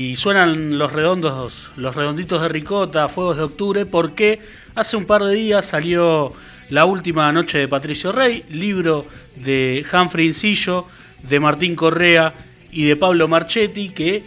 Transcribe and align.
Y 0.00 0.14
suenan 0.14 0.78
los 0.78 0.92
redondos, 0.92 1.72
los 1.74 1.96
redonditos 1.96 2.40
de 2.40 2.48
ricota, 2.48 3.08
fuegos 3.08 3.36
de 3.36 3.42
octubre, 3.42 3.84
porque 3.84 4.38
hace 4.76 4.96
un 4.96 5.06
par 5.06 5.24
de 5.24 5.34
días 5.34 5.64
salió 5.64 6.32
La 6.68 6.84
última 6.84 7.32
noche 7.32 7.58
de 7.58 7.66
Patricio 7.66 8.12
Rey, 8.12 8.44
libro 8.48 9.06
de 9.34 9.84
Humphrey 9.92 10.28
Incillo, 10.28 10.86
de 11.28 11.40
Martín 11.40 11.74
Correa 11.74 12.32
y 12.70 12.84
de 12.84 12.94
Pablo 12.94 13.26
Marchetti, 13.26 13.88
que 13.88 14.22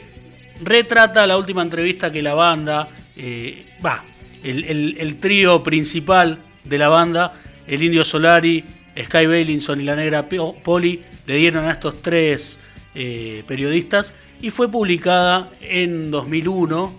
retrata 0.62 1.26
la 1.26 1.38
última 1.38 1.62
entrevista 1.62 2.12
que 2.12 2.22
la 2.22 2.34
banda, 2.34 2.90
eh, 3.16 3.66
va, 3.82 4.04
el, 4.44 5.16
trío 5.22 5.64
principal 5.64 6.38
de 6.66 6.78
la 6.78 6.90
banda, 6.90 7.34
el 7.66 7.82
Indio 7.82 8.04
Solari, 8.04 8.62
Sky 9.02 9.26
Bailinson 9.26 9.80
y 9.80 9.86
la 9.86 9.96
Negra 9.96 10.28
Poli, 10.28 11.02
le 11.26 11.36
dieron 11.38 11.64
a 11.64 11.72
estos 11.72 12.02
tres 12.02 12.60
eh, 12.94 13.44
periodistas 13.48 14.14
y 14.42 14.50
fue 14.50 14.70
publicada 14.70 15.50
en 15.62 16.12
2001 16.12 16.94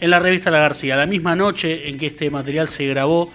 en 0.00 0.10
la 0.10 0.18
revista 0.18 0.50
La 0.50 0.60
García. 0.60 0.96
La 0.96 1.06
misma 1.06 1.34
noche 1.36 1.88
en 1.88 1.98
que 1.98 2.06
este 2.06 2.30
material 2.30 2.68
se 2.68 2.86
grabó, 2.86 3.32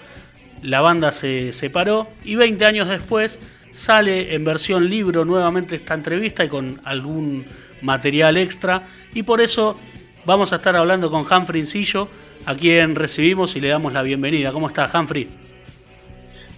la 0.61 0.81
banda 0.81 1.11
se 1.11 1.52
separó 1.53 2.07
y 2.23 2.35
20 2.35 2.65
años 2.65 2.88
después 2.88 3.39
sale 3.71 4.35
en 4.35 4.43
versión 4.45 4.89
libro 4.89 5.25
nuevamente 5.25 5.75
esta 5.75 5.95
entrevista 5.95 6.45
y 6.45 6.49
con 6.49 6.79
algún 6.85 7.45
material 7.81 8.38
extra 8.38 8.83
y 9.13 9.23
por 9.23 9.41
eso 9.41 9.77
vamos 10.25 10.53
a 10.53 10.57
estar 10.57 10.75
hablando 10.75 11.11
con 11.11 11.25
Humphrey 11.30 11.61
Incillo, 11.61 12.07
a 12.45 12.55
quien 12.55 12.95
recibimos 12.95 13.55
y 13.55 13.61
le 13.61 13.69
damos 13.69 13.93
la 13.93 14.02
bienvenida. 14.02 14.52
¿Cómo 14.52 14.67
está 14.67 14.89
Humphrey? 14.93 15.30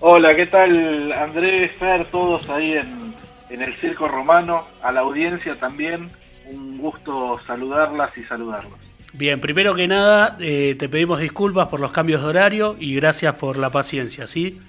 Hola, 0.02 0.36
¿qué 0.36 0.46
tal 0.48 1.12
Andrés, 1.14 1.72
Fer, 1.80 2.06
todos 2.12 2.48
ahí 2.50 2.74
en, 2.74 3.05
en 3.50 3.62
el 3.62 3.76
Circo 3.76 4.08
Romano, 4.08 4.66
a 4.82 4.92
la 4.92 5.02
audiencia 5.02 5.60
también? 5.60 6.12
un 6.46 6.78
gusto 6.78 7.40
saludarlas 7.46 8.16
y 8.18 8.24
saludarlos. 8.24 8.74
Bien, 9.14 9.40
primero 9.40 9.74
que 9.76 9.88
nada, 9.88 10.38
eh, 10.40 10.76
te 10.78 10.90
pedimos 10.90 11.20
disculpas 11.20 11.68
por 11.68 11.80
los 11.80 11.92
cambios 11.92 12.22
de 12.22 12.28
horario 12.28 12.76
y 12.80 12.96
gracias 12.96 13.36
por 13.36 13.58
la 13.58 13.70
paciencia, 13.70 14.28
¿sí? 14.28 14.60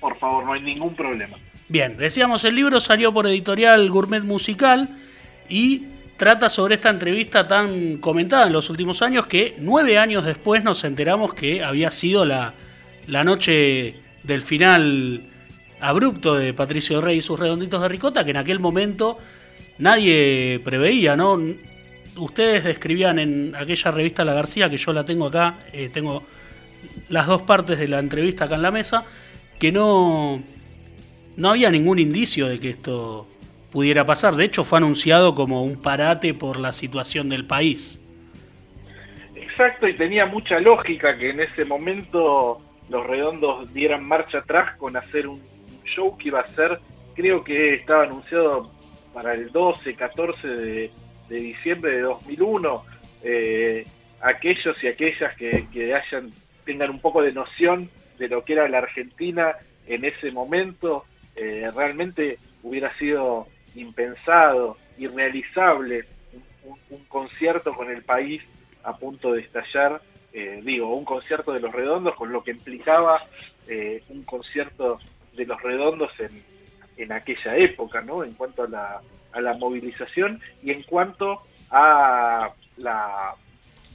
Por 0.00 0.16
favor, 0.18 0.44
no 0.44 0.52
hay 0.54 0.62
ningún 0.62 0.94
problema. 0.94 1.36
Bien, 1.68 1.96
decíamos, 1.96 2.44
el 2.44 2.54
libro 2.54 2.80
salió 2.80 3.12
por 3.12 3.26
editorial 3.26 3.90
Gourmet 3.90 4.22
Musical 4.22 4.88
y 5.48 5.84
trata 6.16 6.48
sobre 6.48 6.76
esta 6.76 6.90
entrevista 6.90 7.46
tan 7.46 7.98
comentada 7.98 8.46
en 8.46 8.52
los 8.52 8.70
últimos 8.70 9.02
años 9.02 9.26
que 9.26 9.56
nueve 9.58 9.98
años 9.98 10.24
después 10.24 10.62
nos 10.62 10.84
enteramos 10.84 11.34
que 11.34 11.62
había 11.62 11.90
sido 11.90 12.24
la, 12.24 12.54
la 13.06 13.24
noche 13.24 13.96
del 14.22 14.40
final 14.40 15.22
abrupto 15.84 16.34
de 16.34 16.54
Patricio 16.54 17.02
Rey 17.02 17.18
y 17.18 17.20
sus 17.20 17.38
redonditos 17.38 17.82
de 17.82 17.88
ricota, 17.88 18.24
que 18.24 18.30
en 18.30 18.38
aquel 18.38 18.58
momento 18.58 19.18
nadie 19.78 20.60
preveía, 20.64 21.14
¿no? 21.14 21.38
Ustedes 22.16 22.64
describían 22.64 23.18
en 23.18 23.54
aquella 23.54 23.90
revista 23.90 24.24
La 24.24 24.32
García, 24.32 24.70
que 24.70 24.78
yo 24.78 24.92
la 24.94 25.04
tengo 25.04 25.26
acá, 25.26 25.58
eh, 25.72 25.90
tengo 25.92 26.22
las 27.10 27.26
dos 27.26 27.42
partes 27.42 27.78
de 27.78 27.88
la 27.88 27.98
entrevista 27.98 28.44
acá 28.44 28.54
en 28.54 28.62
la 28.62 28.70
mesa, 28.70 29.04
que 29.58 29.72
no, 29.72 30.42
no 31.36 31.50
había 31.50 31.70
ningún 31.70 31.98
indicio 31.98 32.48
de 32.48 32.58
que 32.60 32.70
esto 32.70 33.28
pudiera 33.70 34.06
pasar. 34.06 34.36
De 34.36 34.44
hecho, 34.44 34.64
fue 34.64 34.78
anunciado 34.78 35.34
como 35.34 35.64
un 35.64 35.82
parate 35.82 36.32
por 36.32 36.58
la 36.58 36.72
situación 36.72 37.28
del 37.28 37.44
país. 37.44 38.00
Exacto, 39.34 39.86
y 39.86 39.94
tenía 39.96 40.24
mucha 40.24 40.58
lógica 40.60 41.18
que 41.18 41.30
en 41.30 41.40
ese 41.40 41.66
momento 41.66 42.62
los 42.88 43.06
redondos 43.06 43.72
dieran 43.74 44.06
marcha 44.06 44.38
atrás 44.38 44.76
con 44.78 44.96
hacer 44.96 45.26
un 45.26 45.53
show 45.84 46.16
que 46.16 46.28
iba 46.28 46.40
a 46.40 46.48
ser, 46.48 46.80
creo 47.14 47.42
que 47.44 47.74
estaba 47.74 48.04
anunciado 48.04 48.70
para 49.14 49.32
el 49.32 49.50
12, 49.50 49.94
14 49.94 50.48
de, 50.48 50.90
diciembre 51.28 51.92
de 51.92 52.00
2001, 52.02 52.84
eh, 53.22 53.86
aquellos 54.20 54.82
y 54.82 54.88
aquellas 54.88 55.34
que, 55.36 55.94
hayan 55.94 56.30
tengan 56.64 56.90
un 56.90 57.00
poco 57.00 57.22
de 57.22 57.32
noción 57.32 57.88
de 58.18 58.28
lo 58.28 58.44
que 58.44 58.54
era 58.54 58.68
la 58.68 58.78
Argentina 58.78 59.54
en 59.86 60.04
ese 60.04 60.30
momento, 60.30 61.04
eh, 61.36 61.70
realmente 61.74 62.38
hubiera 62.62 62.96
sido 62.98 63.46
impensado, 63.74 64.76
irrealizable 64.98 66.04
un, 66.90 67.04
concierto 67.06 67.74
con 67.74 67.90
el 67.90 68.02
país 68.02 68.42
a 68.82 68.96
punto 68.96 69.32
de 69.32 69.42
estallar, 69.42 70.00
eh, 70.32 70.60
digo, 70.62 70.94
un 70.94 71.04
concierto 71.04 71.52
de 71.52 71.60
los 71.60 71.72
redondos 71.72 72.14
con 72.16 72.32
lo 72.32 72.42
que 72.42 72.50
implicaba 72.50 73.22
un 74.10 74.24
concierto 74.24 74.98
de 75.36 75.46
los 75.46 75.60
redondos 75.62 76.10
en, 76.18 76.42
en 76.96 77.12
aquella 77.12 77.56
época, 77.56 78.00
¿no? 78.00 78.24
En 78.24 78.32
cuanto 78.34 78.64
a 78.64 78.68
la, 78.68 79.00
a 79.32 79.40
la 79.40 79.54
movilización 79.54 80.40
y 80.62 80.70
en 80.70 80.82
cuanto 80.82 81.42
a 81.70 82.50
la, 82.76 83.34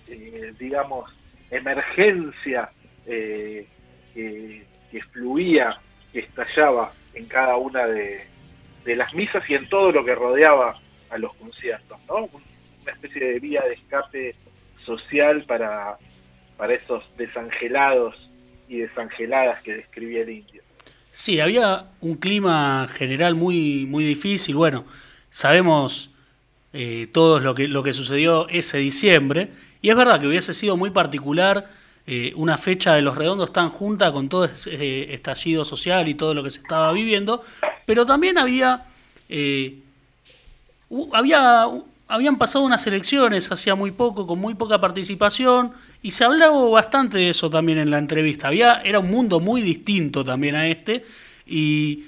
eh, 0.07 0.53
digamos, 0.59 1.11
emergencia 1.49 2.69
eh, 3.05 3.67
que, 4.13 5.01
fluía, 5.11 5.79
que 6.11 6.19
estallaba 6.19 6.91
en 7.13 7.25
cada 7.25 7.55
una 7.57 7.87
de, 7.87 8.25
de, 8.83 8.95
las 8.95 9.13
misas 9.13 9.47
y 9.49 9.55
en 9.55 9.69
todo 9.69 9.91
lo 9.91 10.03
que 10.03 10.13
rodeaba 10.13 10.75
a 11.09 11.17
los 11.17 11.33
conciertos, 11.35 11.97
¿no? 12.07 12.25
Una 12.25 12.91
especie 12.91 13.33
de 13.33 13.39
vía 13.39 13.61
de 13.61 13.73
escape 13.73 14.35
social 14.83 15.43
para, 15.43 15.97
para 16.57 16.73
esos 16.73 17.03
desangelados 17.17 18.29
y 18.67 18.79
desangeladas 18.79 19.61
que 19.61 19.75
describía 19.75 20.21
el 20.21 20.29
indio. 20.29 20.63
Sí, 21.11 21.39
había 21.39 21.85
un 22.01 22.15
clima 22.15 22.87
general 22.87 23.35
muy, 23.35 23.85
muy 23.87 24.03
difícil. 24.03 24.55
Bueno, 24.55 24.85
sabemos 25.29 26.09
eh, 26.71 27.07
todos 27.11 27.41
lo 27.41 27.55
que, 27.55 27.67
lo 27.67 27.81
que 27.83 27.93
sucedió 27.93 28.47
ese 28.49 28.77
diciembre. 28.77 29.49
Y 29.81 29.89
es 29.89 29.95
verdad 29.95 30.19
que 30.19 30.27
hubiese 30.27 30.53
sido 30.53 30.77
muy 30.77 30.91
particular 30.91 31.67
eh, 32.05 32.33
una 32.35 32.57
fecha 32.57 32.93
de 32.93 33.01
los 33.01 33.17
redondos 33.17 33.53
tan 33.53 33.69
junta 33.69 34.11
con 34.11 34.29
todo 34.29 34.45
ese 34.45 35.13
estallido 35.13 35.65
social 35.65 36.07
y 36.07 36.15
todo 36.15 36.33
lo 36.33 36.43
que 36.43 36.49
se 36.49 36.61
estaba 36.61 36.91
viviendo. 36.91 37.41
Pero 37.85 38.05
también 38.05 38.37
había. 38.37 38.85
Eh, 39.29 39.79
había 41.13 41.67
habían 42.09 42.37
pasado 42.39 42.65
unas 42.65 42.85
elecciones 42.87 43.51
hacía 43.51 43.75
muy 43.75 43.91
poco, 43.91 44.25
con 44.25 44.39
muy 44.39 44.55
poca 44.55 44.81
participación, 44.81 45.71
y 46.01 46.09
se 46.09 46.23
hablaba 46.25 46.67
bastante 46.69 47.19
de 47.19 47.29
eso 47.29 47.51
también 47.51 47.77
en 47.77 47.91
la 47.91 47.99
entrevista. 47.99 48.47
Había, 48.47 48.81
era 48.81 48.97
un 48.97 49.11
mundo 49.11 49.39
muy 49.39 49.61
distinto 49.61 50.25
también 50.25 50.55
a 50.55 50.67
este, 50.67 51.05
y, 51.45 52.05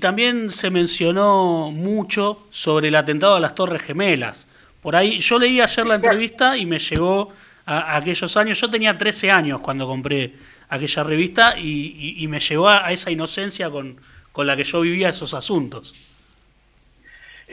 también 0.00 0.50
se 0.50 0.70
mencionó 0.70 1.70
mucho 1.70 2.46
sobre 2.48 2.88
el 2.88 2.94
atentado 2.94 3.34
a 3.34 3.40
las 3.40 3.54
Torres 3.54 3.82
Gemelas. 3.82 4.46
Por 4.80 4.96
ahí, 4.96 5.18
yo 5.18 5.38
leí 5.38 5.60
ayer 5.60 5.84
la 5.84 5.96
entrevista 5.96 6.56
y 6.56 6.64
me 6.64 6.78
llegó 6.78 7.30
a, 7.66 7.96
aquellos 7.96 8.34
años. 8.38 8.58
Yo 8.58 8.70
tenía 8.70 8.96
13 8.96 9.30
años 9.30 9.60
cuando 9.60 9.86
compré 9.86 10.34
aquella 10.70 11.02
revista 11.02 11.58
y, 11.58 12.24
me 12.26 12.40
llevó 12.40 12.70
a, 12.70 12.90
esa 12.90 13.10
inocencia 13.10 13.68
con, 13.68 13.96
con 14.32 14.46
la 14.46 14.56
que 14.56 14.64
yo 14.64 14.80
vivía 14.80 15.10
esos 15.10 15.34
asuntos. 15.34 15.94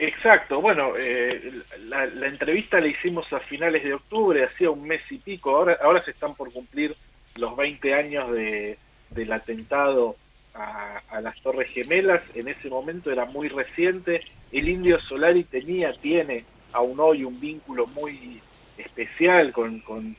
Exacto, 0.02 0.62
bueno, 0.62 0.94
eh, 0.96 1.52
la, 1.84 2.04
entrevista 2.26 2.80
la 2.80 2.86
hicimos 2.86 3.30
a 3.34 3.40
finales 3.40 3.84
de 3.84 3.92
octubre, 3.92 4.42
hacía 4.42 4.70
un 4.70 4.84
mes 4.88 5.02
y 5.10 5.18
pico, 5.18 5.54
ahora, 5.54 5.76
ahora 5.82 6.02
se 6.02 6.12
están 6.12 6.34
por 6.34 6.50
cumplir 6.50 6.96
los 7.36 7.54
20 7.54 7.92
años 7.92 8.32
de, 8.32 8.78
del 9.10 9.30
atentado 9.30 10.16
a, 10.54 11.20
las 11.20 11.38
Torres 11.42 11.70
Gemelas, 11.70 12.22
en 12.34 12.48
ese 12.48 12.70
momento 12.70 13.10
era 13.10 13.26
muy 13.26 13.48
reciente, 13.48 14.22
el 14.52 14.70
Indio 14.70 14.98
Solari 15.00 15.44
tenía, 15.44 15.92
tiene 15.92 16.46
aún 16.72 16.98
hoy 16.98 17.24
un 17.24 17.38
vínculo 17.38 17.86
muy 17.86 18.40
especial 18.78 19.52
con, 19.52 19.80
con, 19.80 20.16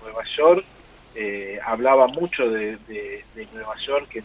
Nueva 0.00 0.22
York, 0.36 0.64
eh, 1.16 1.58
hablaba 1.66 2.06
mucho 2.06 2.48
de, 2.48 2.78
Nueva 3.52 3.74
York 3.84 4.14
en, 4.14 4.24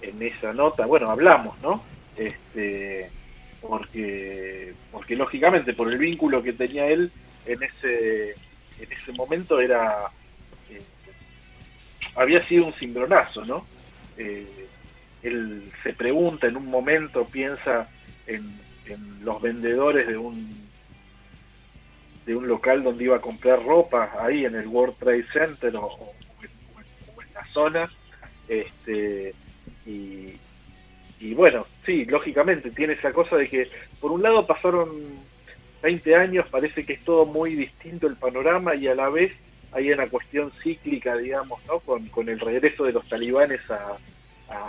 en 0.00 0.22
esa 0.22 0.54
nota, 0.54 0.86
bueno, 0.86 1.10
hablamos, 1.10 1.60
¿no? 1.60 1.82
Este, 2.16 3.10
porque, 3.60 4.74
porque 4.92 5.16
lógicamente 5.16 5.72
por 5.74 5.92
el 5.92 5.98
vínculo 5.98 6.42
que 6.42 6.52
tenía 6.52 6.86
él 6.86 7.10
en 7.46 7.62
ese, 7.62 8.30
en 8.30 8.92
ese 8.92 9.12
momento 9.12 9.60
era 9.60 10.06
eh, 10.70 10.82
había 12.14 12.40
sido 12.46 12.66
un 12.66 12.72
cimbronazo, 12.74 13.44
¿no? 13.44 13.66
Eh, 14.16 14.66
él 15.22 15.72
se 15.82 15.92
pregunta 15.92 16.46
en 16.46 16.56
un 16.56 16.66
momento, 16.66 17.24
piensa 17.24 17.88
en, 18.26 18.68
los 19.22 19.42
vendedores 19.42 20.06
de 20.08 20.16
un 20.16 20.66
de 22.24 22.34
un 22.34 22.48
local 22.48 22.82
donde 22.82 23.04
iba 23.04 23.16
a 23.16 23.20
comprar 23.20 23.62
ropa 23.62 24.14
ahí 24.18 24.46
en 24.46 24.54
el 24.54 24.66
World 24.66 24.96
Trade 24.96 25.26
Center 25.30 25.76
o, 25.76 26.14
en, 26.42 27.34
la 27.34 27.44
zona 27.52 27.90
este 28.48 29.34
y, 29.84 30.38
y 31.20 31.34
bueno, 31.34 31.66
sí, 31.84 32.04
lógicamente 32.04 32.70
tiene 32.70 32.94
esa 32.94 33.12
cosa 33.12 33.36
de 33.36 33.48
que 33.48 33.68
por 34.00 34.12
un 34.12 34.22
lado 34.22 34.46
pasaron 34.46 34.88
20 35.82 36.14
años, 36.14 36.46
parece 36.50 36.84
que 36.84 36.94
es 36.94 37.04
todo 37.04 37.26
muy 37.26 37.54
distinto 37.54 38.06
el 38.06 38.16
panorama 38.16 38.74
y 38.74 38.88
a 38.88 38.94
la 38.94 39.08
vez 39.08 39.32
hay 39.72 39.92
una 39.92 40.06
cuestión 40.06 40.50
cíclica, 40.62 41.16
digamos, 41.16 41.60
¿no? 41.66 41.80
con, 41.80 42.28
el 42.28 42.40
regreso 42.40 42.84
de 42.84 42.92
los 42.92 43.06
talibanes 43.08 43.60
a, 43.70 43.96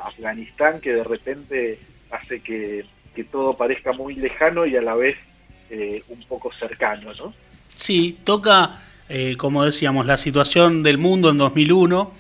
Afganistán 0.06 0.81
que 0.81 0.94
de 0.94 1.06
repente 1.06 1.80
hace 2.12 2.42
que, 2.42 2.86
todo 3.31 3.57
parezca 3.57 3.92
muy 3.92 4.16
lejano 4.16 4.66
y 4.66 4.78
a 4.78 4.81
la 4.81 4.95
vez 4.95 5.18
eh, 5.69 6.02
un 6.07 6.24
poco 6.24 6.54
cercano, 6.57 7.13
¿no? 7.16 7.34
Sí, 7.75 8.18
toca, 8.24 8.80
eh, 9.10 9.36
como 9.38 9.66
decíamos, 9.66 10.06
la 10.06 10.16
situación 10.16 10.84
del 10.84 10.98
mundo 10.98 11.30
en 11.30 11.38
2001. 11.38 12.13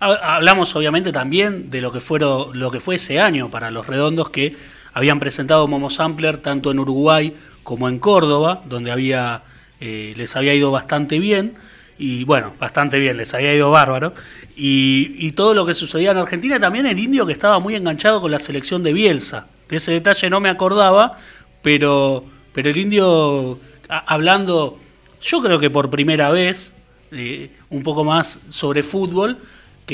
Hablamos 0.00 0.74
obviamente 0.76 1.12
también 1.12 1.70
de 1.70 1.82
lo 1.82 1.92
que, 1.92 2.00
fueron, 2.00 2.58
lo 2.58 2.70
que 2.70 2.80
fue 2.80 2.94
ese 2.94 3.20
año 3.20 3.50
para 3.50 3.70
los 3.70 3.86
redondos 3.86 4.30
que 4.30 4.56
habían 4.94 5.20
presentado 5.20 5.68
Momo 5.68 5.90
Sampler 5.90 6.38
tanto 6.38 6.70
en 6.70 6.78
Uruguay 6.78 7.36
como 7.62 7.86
en 7.86 7.98
Córdoba, 7.98 8.62
donde 8.66 8.90
había, 8.90 9.42
eh, 9.78 10.14
les 10.16 10.34
había 10.36 10.54
ido 10.54 10.70
bastante 10.70 11.18
bien 11.18 11.54
y 11.98 12.24
bueno, 12.24 12.54
bastante 12.58 12.98
bien, 12.98 13.18
les 13.18 13.34
había 13.34 13.54
ido 13.54 13.70
bárbaro. 13.70 14.14
Y, 14.56 15.30
todo 15.32 15.52
lo 15.54 15.66
que 15.66 15.74
sucedía 15.74 16.12
en 16.12 16.16
Argentina, 16.16 16.58
también 16.58 16.86
el 16.86 16.98
indio 16.98 17.26
que 17.26 17.34
estaba 17.34 17.58
muy 17.58 17.74
enganchado 17.74 18.22
con 18.22 18.30
la 18.30 18.38
selección 18.38 18.82
de 18.82 18.94
Bielsa. 18.94 19.48
De 19.68 19.76
ese 19.76 19.92
detalle 19.92 20.30
no 20.30 20.40
me 20.40 20.48
acordaba, 20.48 21.18
pero, 21.62 22.24
pero 22.54 22.70
el 22.70 22.76
indio, 22.78 23.58
hablando, 23.88 24.78
yo 25.20 25.42
creo 25.42 25.58
que 25.60 25.68
por 25.68 25.90
primera 25.90 26.30
vez, 26.30 26.72
eh, 27.12 27.50
un 27.68 27.82
poco 27.82 28.02
más 28.02 28.40
sobre 28.48 28.82
fútbol, 28.82 29.38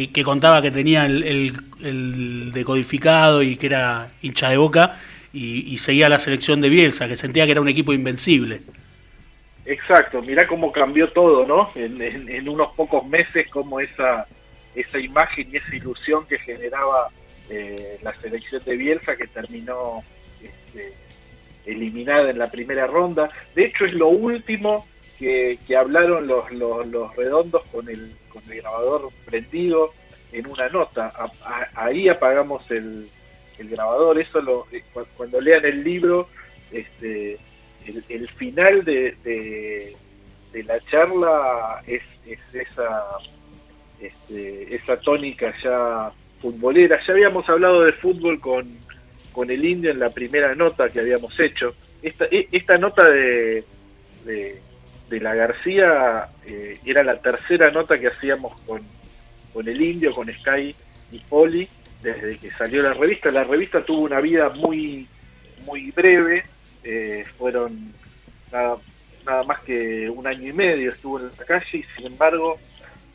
que, 0.04 0.22
contaba 0.22 0.60
que 0.60 0.70
tenía 0.70 1.06
el, 1.06 2.52
decodificado 2.52 3.42
y 3.42 3.56
que 3.56 3.66
era 3.66 4.08
hincha 4.20 4.50
de 4.50 4.56
boca 4.58 4.96
y, 5.32 5.76
seguía 5.78 6.08
la 6.08 6.18
selección 6.18 6.60
de 6.60 6.68
Bielsa, 6.68 7.08
que 7.08 7.16
sentía 7.16 7.44
que 7.44 7.52
era 7.52 7.60
un 7.60 7.68
equipo 7.68 7.92
invencible. 7.92 8.60
Exacto, 9.64 10.22
mirá 10.22 10.46
cómo 10.46 10.70
cambió 10.70 11.10
todo, 11.12 11.44
¿no? 11.44 11.70
En, 11.74 12.48
unos 12.48 12.72
pocos 12.74 13.06
meses, 13.06 13.48
como 13.48 13.80
esa, 13.80 14.26
esa 14.74 14.98
imagen 14.98 15.48
y 15.52 15.56
esa 15.56 15.74
ilusión 15.74 16.26
que 16.26 16.38
generaba 16.38 17.08
eh, 17.50 17.98
la 18.02 18.14
selección 18.14 18.62
de 18.64 18.76
Bielsa, 18.76 19.16
que 19.16 19.26
terminó 19.26 20.02
este, 20.40 20.92
eliminada 21.66 22.30
en 22.30 22.38
la 22.38 22.50
primera 22.50 22.86
ronda. 22.86 23.28
De 23.54 23.66
hecho, 23.66 23.84
es 23.84 23.92
lo 23.92 24.08
último 24.08 24.86
que, 25.18 25.58
hablaron 25.76 26.26
los, 26.26 26.50
los, 26.52 27.16
redondos 27.16 27.62
con 27.72 27.88
el, 27.88 28.12
con 28.28 28.42
el 28.50 28.60
grabador 28.60 29.10
prendido 29.24 29.92
en 30.32 30.46
una 30.46 30.68
nota. 30.68 31.12
ahí 31.74 32.08
apagamos 32.08 32.68
el, 32.70 33.08
el 33.58 33.68
grabador. 33.68 34.18
Eso 34.18 34.40
lo, 34.40 34.66
eh, 34.72 34.82
cuando 35.16 35.40
lean 35.40 35.64
el 35.64 35.82
libro, 35.82 36.28
este, 36.70 37.38
el, 38.08 38.28
final 38.30 38.84
de, 38.84 39.16
de, 39.24 40.62
la 40.64 40.80
charla 40.90 41.82
es, 41.86 42.02
es 42.26 42.40
esa, 42.52 43.04
este, 44.00 44.74
esa 44.74 44.98
tónica 45.00 45.54
ya 45.62 46.10
futbolera. 46.40 46.98
Ya 47.06 47.12
habíamos 47.12 47.48
hablado 47.48 47.82
de 47.82 47.92
fútbol 47.92 48.40
con, 48.40 48.78
con 49.32 49.50
el 49.50 49.64
indio 49.64 49.90
en 49.90 50.00
la 50.00 50.10
primera 50.10 50.54
nota 50.54 50.88
que 50.88 51.00
habíamos 51.00 51.38
hecho. 51.38 51.74
Esta, 52.02 52.26
e, 52.26 52.48
esta 52.52 52.78
nota 52.78 53.08
de, 53.08 53.64
de, 54.24 54.60
la 55.10 55.34
García 55.34 56.28
eh, 56.44 56.80
era 56.84 57.02
la 57.02 57.18
tercera 57.20 57.70
nota 57.70 57.98
que 57.98 58.08
hacíamos 58.08 58.58
con, 58.62 58.82
con 59.52 59.68
el 59.68 59.80
indio, 59.80 60.14
con 60.14 60.32
Sky 60.32 60.74
y 61.12 61.18
Poli, 61.20 61.68
desde 62.02 62.38
que 62.38 62.50
salió 62.50 62.82
la 62.82 62.92
revista. 62.92 63.30
La 63.30 63.44
revista 63.44 63.84
tuvo 63.84 64.02
una 64.02 64.20
vida 64.20 64.48
muy, 64.50 65.06
muy 65.64 65.90
breve, 65.92 66.44
eh, 66.82 67.24
fueron 67.38 67.92
nada, 68.52 68.78
más 69.44 69.60
que 69.60 70.08
un 70.08 70.26
año 70.26 70.48
y 70.48 70.52
medio 70.52 70.90
estuvo 70.90 71.18
en 71.18 71.30
la 71.36 71.44
calle 71.44 71.78
y 71.78 71.82
sin 71.82 72.06
embargo 72.06 72.58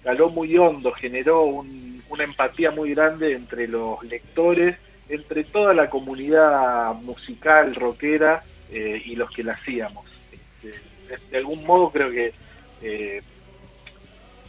caló 0.04 0.30
muy 0.30 0.58
hondo, 0.58 0.92
generó 0.92 1.46
una 1.46 2.24
empatía 2.24 2.72
muy 2.72 2.94
grande 2.94 3.34
entre 3.34 3.68
los 3.68 4.04
lectores, 4.04 4.76
entre 5.08 5.46
toda 5.46 5.74
la 5.74 5.90
comunidad 5.90 6.94
musical, 6.96 7.76
rockera 7.76 8.44
eh, 8.72 9.02
y 9.06 9.16
los 9.16 9.32
que 9.32 9.44
la 9.44 9.54
hacíamos. 9.54 10.06
Este, 10.32 10.80
de 11.30 11.38
algún 11.38 11.66
modo 11.66 11.92
creo 11.92 12.12
que 12.12 12.34
eh, 12.82 13.22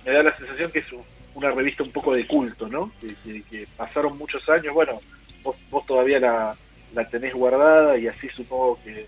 me 0.05 0.13
da 0.13 0.23
la 0.23 0.37
sensación 0.37 0.71
que 0.71 0.81
es 0.81 0.87
una 1.35 1.51
revista 1.51 1.83
un 1.83 1.93
poco 1.93 2.15
de 2.15 2.27
culto, 2.27 2.69
¿no? 2.69 2.93
Que, 3.01 3.67
pasaron 3.77 4.19
muchos 4.19 4.47
años, 4.49 4.75
bueno, 4.75 5.01
vos, 5.43 5.87
todavía 5.87 6.19
la, 6.19 6.57
la 6.95 7.09
tenés 7.09 7.35
guardada 7.35 7.97
y 7.97 8.07
así 8.09 8.29
supongo 8.29 8.79
que, 8.85 9.07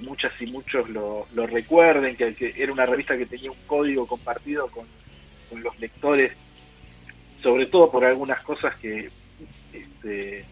muchas 0.00 0.32
y 0.40 0.46
muchos 0.46 0.88
lo, 0.90 1.26
recuerden, 1.34 2.16
que, 2.16 2.34
era 2.56 2.72
una 2.72 2.84
revista 2.84 3.16
que 3.16 3.26
tenía 3.26 3.52
un 3.52 3.56
código 3.66 4.06
compartido 4.06 4.68
con, 4.68 4.86
los 5.62 5.78
lectores, 5.78 6.32
sobre 7.40 7.66
todo 7.66 7.88
por 7.88 8.04
algunas 8.04 8.40
cosas 8.40 8.74
que, 8.80 9.08
este, 9.72 10.44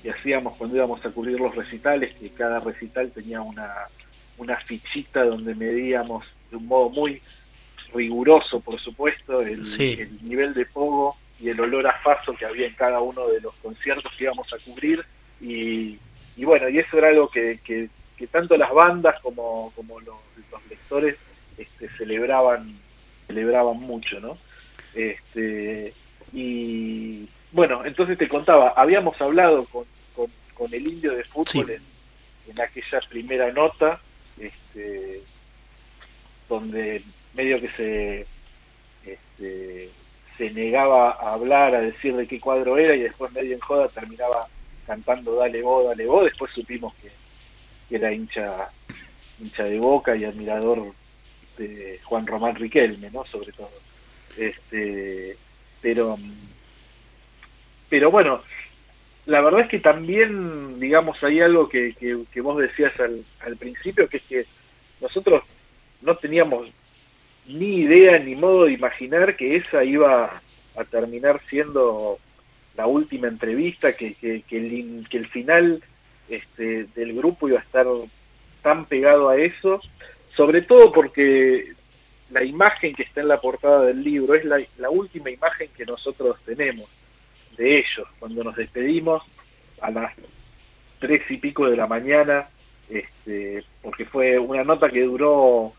que 0.00 0.10
hacíamos 0.10 0.56
cuando 0.56 0.76
íbamos 0.76 1.04
a 1.04 1.10
cubrir 1.10 1.40
los 1.40 1.52
recitales, 1.56 2.14
que 2.14 2.30
cada 2.30 2.60
recital 2.60 3.10
tenía 3.10 3.40
una, 3.40 3.74
una 4.38 4.56
fichita 4.58 5.24
donde 5.24 5.54
medíamos 5.54 6.24
de 6.50 6.56
un 6.56 6.66
modo 6.66 6.90
muy 6.90 7.20
riguroso, 7.92 8.60
por 8.60 8.80
supuesto, 8.80 9.40
el, 9.40 9.64
el 9.78 10.24
nivel 10.24 10.54
de 10.54 10.66
pogo 10.66 11.16
y 11.40 11.48
el 11.48 11.60
olor 11.60 11.86
a 11.86 11.98
faso 12.00 12.34
que 12.34 12.46
había 12.46 12.66
en 12.66 12.74
cada 12.74 13.00
uno 13.00 13.26
de 13.28 13.40
los 13.40 13.54
conciertos 13.56 14.12
que 14.16 14.24
íbamos 14.24 14.52
a 14.52 14.58
cubrir. 14.58 15.04
Y, 15.40 15.98
y 16.36 16.44
bueno, 16.44 16.68
y 16.68 16.78
eso 16.78 16.98
era 16.98 17.08
algo 17.08 17.28
que, 17.28 17.60
que, 17.64 17.88
tanto 18.28 18.56
las 18.56 18.72
bandas 18.72 19.20
como, 19.20 19.72
como 19.76 20.00
los, 20.00 20.16
lectores 20.70 21.16
este, 21.58 21.88
celebraban 21.96 22.78
celebraban 23.26 23.78
mucho, 23.80 24.20
¿no? 24.20 24.38
Este, 24.94 25.92
y 26.32 27.28
bueno, 27.52 27.84
entonces 27.84 28.16
te 28.16 28.28
contaba, 28.28 28.72
habíamos 28.76 29.20
hablado 29.20 29.64
con, 29.66 29.84
con, 30.54 30.72
el 30.72 30.86
indio 30.86 31.14
de 31.14 31.24
fútbol 31.24 31.70
en, 31.70 32.60
aquella 32.60 33.00
primera 33.08 33.52
nota, 33.52 34.00
este, 34.38 35.22
donde 36.48 37.02
medio 37.34 37.60
que 37.60 37.68
se 37.68 38.26
este, 39.04 39.90
se 40.36 40.50
negaba 40.50 41.12
a 41.12 41.34
hablar, 41.34 41.74
a 41.74 41.80
decir 41.80 42.14
de 42.16 42.26
qué 42.26 42.40
cuadro 42.40 42.78
era 42.78 42.94
y 42.94 43.00
después 43.00 43.32
medio 43.32 43.54
en 43.54 43.60
joda 43.60 43.88
terminaba 43.88 44.48
cantando 44.86 45.34
Dale 45.36 45.62
vos, 45.62 45.86
dale 45.86 46.06
vos, 46.06 46.24
después 46.24 46.52
supimos 46.52 46.94
que, 46.94 47.10
era 47.94 48.12
hincha 48.12 48.68
hincha 49.40 49.64
de 49.64 49.78
Boca 49.78 50.16
y 50.16 50.24
admirador 50.24 50.92
de 51.56 52.00
Juan 52.04 52.26
Román 52.26 52.56
Riquelme, 52.56 53.10
¿no? 53.10 53.24
Sobre 53.26 53.52
todo. 53.52 53.70
Este, 54.36 55.36
pero 55.80 56.18
pero 57.88 58.10
bueno, 58.10 58.42
la 59.26 59.40
verdad 59.40 59.62
es 59.62 59.68
que 59.68 59.80
también, 59.80 60.78
digamos, 60.78 61.22
hay 61.24 61.40
algo 61.40 61.68
que, 61.68 61.94
que, 61.94 62.40
vos 62.40 62.58
decías 62.58 62.98
al, 63.00 63.24
al 63.40 63.56
principio, 63.56 64.08
que 64.08 64.18
es 64.18 64.22
que 64.22 64.46
nosotros 65.00 65.42
no 66.00 66.16
teníamos 66.16 66.68
ni 67.46 67.80
idea 67.80 68.18
ni 68.18 68.36
modo 68.36 68.64
de 68.64 68.72
imaginar 68.72 69.36
que 69.36 69.56
esa 69.56 69.84
iba 69.84 70.40
a 70.76 70.84
terminar 70.84 71.40
siendo 71.48 72.18
la 72.76 72.86
última 72.86 73.26
entrevista, 73.26 73.96
que, 73.96 74.14
que, 74.14 74.42
que, 74.42 74.58
el, 74.58 75.08
que 75.08 75.18
el 75.18 75.26
final 75.26 75.82
este, 76.28 76.84
del 76.94 77.14
grupo 77.14 77.48
iba 77.48 77.58
a 77.58 77.62
estar 77.62 77.86
tan 78.62 78.84
pegado 78.86 79.28
a 79.28 79.38
eso, 79.38 79.80
sobre 80.36 80.62
todo 80.62 80.92
porque 80.92 81.72
la 82.30 82.44
imagen 82.44 82.94
que 82.94 83.02
está 83.02 83.22
en 83.22 83.28
la 83.28 83.40
portada 83.40 83.86
del 83.86 84.04
libro 84.04 84.34
es 84.34 84.44
la, 84.44 84.60
la 84.78 84.90
última 84.90 85.30
imagen 85.30 85.68
que 85.76 85.84
nosotros 85.84 86.38
tenemos 86.44 86.88
de 87.56 87.78
ellos, 87.78 88.06
cuando 88.18 88.44
nos 88.44 88.56
despedimos 88.56 89.22
a 89.80 89.90
las 89.90 90.12
tres 90.98 91.22
y 91.30 91.36
pico 91.36 91.68
de 91.68 91.76
la 91.76 91.86
mañana, 91.86 92.48
este, 92.88 93.64
porque 93.82 94.04
fue 94.04 94.38
una 94.38 94.64
nota 94.64 94.88
que 94.88 95.02
duró 95.02 95.72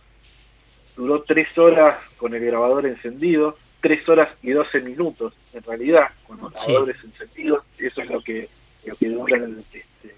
duró 0.96 1.22
tres 1.22 1.56
horas 1.58 2.00
con 2.18 2.34
el 2.34 2.44
grabador 2.44 2.88
encendido, 2.88 3.56
tres 3.82 4.08
horas 4.10 4.30
y 4.42 4.50
doce 4.50 4.82
minutos, 4.82 5.34
en 5.54 5.64
realidad, 5.64 6.08
con 6.26 6.42
los 6.42 6.52
grabadores 6.54 6.98
encendidos, 7.04 7.64
eso 7.78 8.02
es 8.02 8.10
lo 8.10 8.22
que, 8.22 8.50
lo 8.86 8.96
que 8.96 9.10
duran 9.10 9.64
este, 9.72 10.16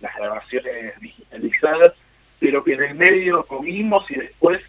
las 0.00 0.14
grabaciones 0.16 1.00
digitalizadas, 1.00 1.94
pero 2.38 2.62
que 2.62 2.74
en 2.74 2.82
el 2.84 2.94
medio 2.94 3.44
comimos 3.44 4.08
y 4.10 4.14
después 4.14 4.60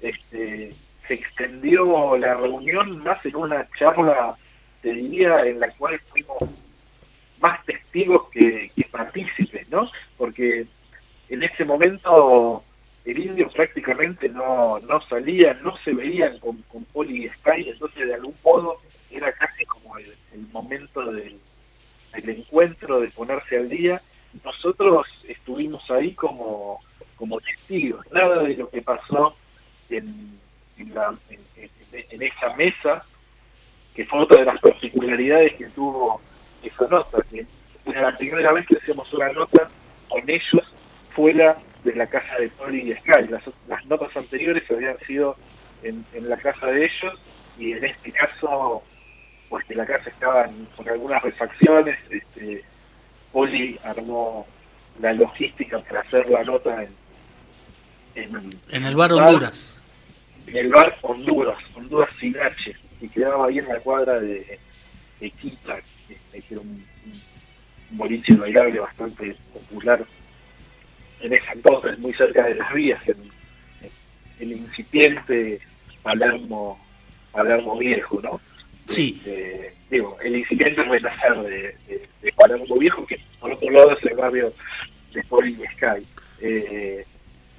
este, 0.00 0.74
se 1.06 1.14
extendió 1.14 2.16
la 2.16 2.34
reunión 2.34 3.02
más 3.02 3.24
en 3.26 3.36
una 3.36 3.66
charla, 3.76 4.36
te 4.82 4.92
diría, 4.92 5.40
en 5.46 5.60
la 5.60 5.70
cual 5.72 5.98
fuimos 6.10 6.38
más 7.40 7.64
testigos 7.64 8.28
que, 8.30 8.70
que 8.74 8.84
partícipes, 8.84 9.68
¿no? 9.70 9.90
Porque 10.16 10.66
en 11.28 11.42
ese 11.42 11.64
momento 11.64 12.62
el 13.04 13.18
indio 13.18 13.48
prácticamente 13.48 14.28
no, 14.28 14.78
no 14.80 15.00
salía, 15.02 15.54
no 15.54 15.76
se 15.78 15.92
veían 15.92 16.38
con, 16.38 16.62
con 16.62 16.84
Poli 16.84 17.24
y 17.24 17.28
Sky, 17.28 17.70
entonces 17.70 18.06
de 18.06 18.14
algún 18.14 18.34
modo 18.44 18.76
era 19.10 19.32
casi 19.32 19.64
como 19.64 19.96
el, 19.98 20.14
momento 20.52 21.10
del, 21.12 21.38
encuentro, 22.12 23.00
de 23.00 23.08
ponerse 23.08 23.56
al 23.56 23.68
día. 23.68 24.00
Nosotros 24.44 25.06
estuvimos 25.26 25.90
ahí 25.90 26.14
como, 26.14 26.80
como 27.16 27.40
testigos, 27.40 28.06
nada 28.12 28.42
de 28.42 28.56
lo 28.56 28.68
que 28.68 28.82
pasó 28.82 29.34
en, 29.88 30.38
en, 30.76 30.94
la, 30.94 31.14
en, 31.56 32.22
esa 32.22 32.54
mesa, 32.56 33.04
que 34.00 34.06
fue 34.06 34.20
otra 34.20 34.38
de 34.38 34.46
las 34.46 34.58
particularidades 34.60 35.56
que 35.56 35.66
tuvo 35.66 36.22
esa 36.62 36.86
nota, 36.86 37.18
que 37.30 37.44
era 37.84 38.00
la 38.00 38.16
primera 38.16 38.50
vez 38.50 38.66
que 38.66 38.78
hacíamos 38.78 39.12
una 39.12 39.30
nota 39.30 39.68
con 40.08 40.22
ellos 40.26 40.72
fuera 41.14 41.58
de 41.84 41.94
la 41.94 42.06
casa 42.06 42.34
de 42.36 42.48
Poli 42.48 42.90
y 42.90 42.94
Sky. 42.94 43.28
Las, 43.28 43.42
las 43.68 43.84
notas 43.84 44.16
anteriores 44.16 44.64
habían 44.70 44.98
sido 45.00 45.36
en, 45.82 46.02
en, 46.14 46.30
la 46.30 46.38
casa 46.38 46.68
de 46.68 46.86
ellos 46.86 47.12
y 47.58 47.72
en 47.72 47.84
este 47.84 48.10
caso, 48.10 48.82
pues 49.50 49.66
que 49.66 49.74
la 49.74 49.84
casa 49.84 50.08
estaba 50.08 50.48
con 50.74 50.88
algunas 50.88 51.22
refacciones, 51.22 51.98
este, 52.08 52.64
Poli 53.32 53.78
armó 53.84 54.46
la 54.98 55.12
logística 55.12 55.78
para 55.80 56.00
hacer 56.00 56.26
la 56.30 56.42
nota 56.42 56.86
en, 58.14 58.54
en, 58.70 58.86
el 58.86 58.96
bar 58.96 59.12
Honduras. 59.12 59.82
En 60.46 60.56
el 60.56 60.70
bar 60.70 60.96
Honduras, 61.02 61.58
Honduras 61.76 62.08
Sinache, 62.18 62.74
y 63.00 63.08
quedaba 63.08 63.46
ahí 63.46 63.58
en 63.58 63.68
la 63.68 63.80
cuadra 63.80 64.20
de, 64.20 64.58
de 65.20 65.30
Quita, 65.30 65.78
que 66.06 66.42
era 66.50 66.60
un, 66.60 66.84
un 67.90 67.98
boliche 67.98 68.34
bailable 68.34 68.80
bastante 68.80 69.36
popular 69.52 70.04
en 71.20 71.34
esa 71.34 71.52
entonces, 71.52 71.98
muy 71.98 72.12
cerca 72.14 72.44
de 72.46 72.54
las 72.54 72.72
vías, 72.72 73.00
en, 73.08 73.16
el 74.40 74.52
incipiente 74.52 75.60
Palermo, 76.02 76.80
Palermo 77.30 77.76
Viejo, 77.78 78.20
¿no? 78.22 78.40
Sí. 78.86 79.16
Este, 79.18 79.74
digo, 79.90 80.16
el 80.22 80.36
incipiente 80.36 80.82
renacer 80.82 81.36
de, 81.42 81.76
de, 81.86 82.08
de, 82.22 82.32
Palermo 82.32 82.78
Viejo, 82.78 83.06
que 83.06 83.20
por 83.38 83.52
otro 83.52 83.70
lado 83.70 83.92
es 83.92 84.04
el 84.06 84.16
barrio 84.16 84.52
de 85.12 85.22
Poli 85.24 85.58
Sky. 85.76 86.06
Eh, 86.40 87.04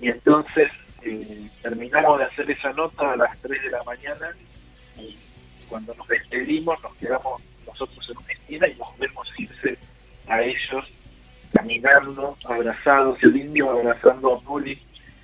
y 0.02 0.10
entonces 0.10 0.72
eh, 1.04 1.48
terminamos 1.62 2.18
de 2.18 2.26
hacer 2.26 2.50
esa 2.50 2.74
nota 2.74 3.12
a 3.12 3.16
las 3.16 3.40
3 3.42 3.62
de 3.62 3.70
la 3.70 3.84
mañana 3.84 4.32
cuando 5.72 5.96
nos 5.96 6.08
despedimos 6.10 6.84
nos 6.84 6.94
quedamos 6.98 7.42
nosotros 7.66 8.06
en 8.10 8.18
una 8.18 8.34
esquina 8.34 8.68
y 8.68 8.76
nos 8.76 9.00
vemos 9.00 9.28
irse 9.38 9.78
a 10.28 10.42
ellos 10.42 10.86
caminando, 11.54 12.38
abrazados, 12.46 13.24
el 13.24 13.38
indio 13.38 13.72
abrazando 13.72 14.36
a 14.36 14.40
Poli 14.42 14.78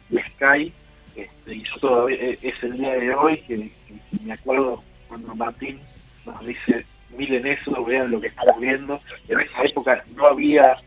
y 0.10 0.18
Sky. 0.18 0.74
Este, 1.16 1.56
y 1.56 1.64
yo 1.64 1.80
todavía, 1.82 2.18
e, 2.18 2.40
es 2.42 2.64
el 2.64 2.78
día 2.78 2.94
de 2.94 3.14
hoy 3.14 3.38
que, 3.42 3.56
que, 3.56 4.24
me 4.24 4.34
acuerdo 4.34 4.84
cuando 5.08 5.36
Martín 5.36 5.80
nos 6.26 6.46
dice, 6.46 6.86
miren 7.18 7.46
eso, 7.46 7.84
vean 7.84 8.12
lo 8.12 8.22
que 8.22 8.28
estamos 8.28 8.60
viendo. 8.60 9.02
En 9.28 9.40
esa 9.42 9.64
época 9.64 10.04
no 10.16 10.28
había 10.28 10.78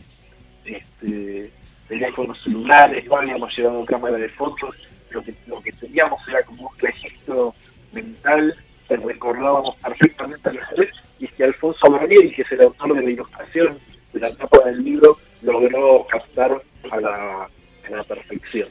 este, 0.65 1.51
teléfonos 1.89 2.43
celulares, 2.43 3.05
no 3.07 3.17
habíamos 3.17 3.57
llevado 3.57 3.85
cámara 3.85 4.17
de 4.17 4.29
fotos, 4.31 4.75
lo 5.11 5.23
que, 5.23 5.35
lo 5.47 5.61
que 5.61 5.73
teníamos 5.73 6.21
era 6.29 6.43
como 6.45 6.69
un 6.69 6.79
registro 6.79 7.55
mental 7.93 8.55
recordábamos 8.97 9.77
perfectamente 9.77 10.49
a 10.49 10.53
los 10.53 10.65
tres, 10.75 10.91
y 11.19 11.29
que 11.29 11.45
Alfonso 11.45 11.91
Gabriel, 11.91 12.33
que 12.35 12.43
es 12.43 12.53
el 12.53 12.63
autor 12.63 12.95
de 12.97 13.03
la 13.03 13.11
ilustración 13.11 13.79
de 14.13 14.21
la 14.21 14.35
tapa 14.35 14.65
del 14.65 14.83
libro, 14.83 15.19
logró 15.43 16.07
captar 16.07 16.61
a 16.91 17.01
la, 17.01 17.43
a 17.45 17.91
la 17.91 18.05
perfección. 18.05 18.69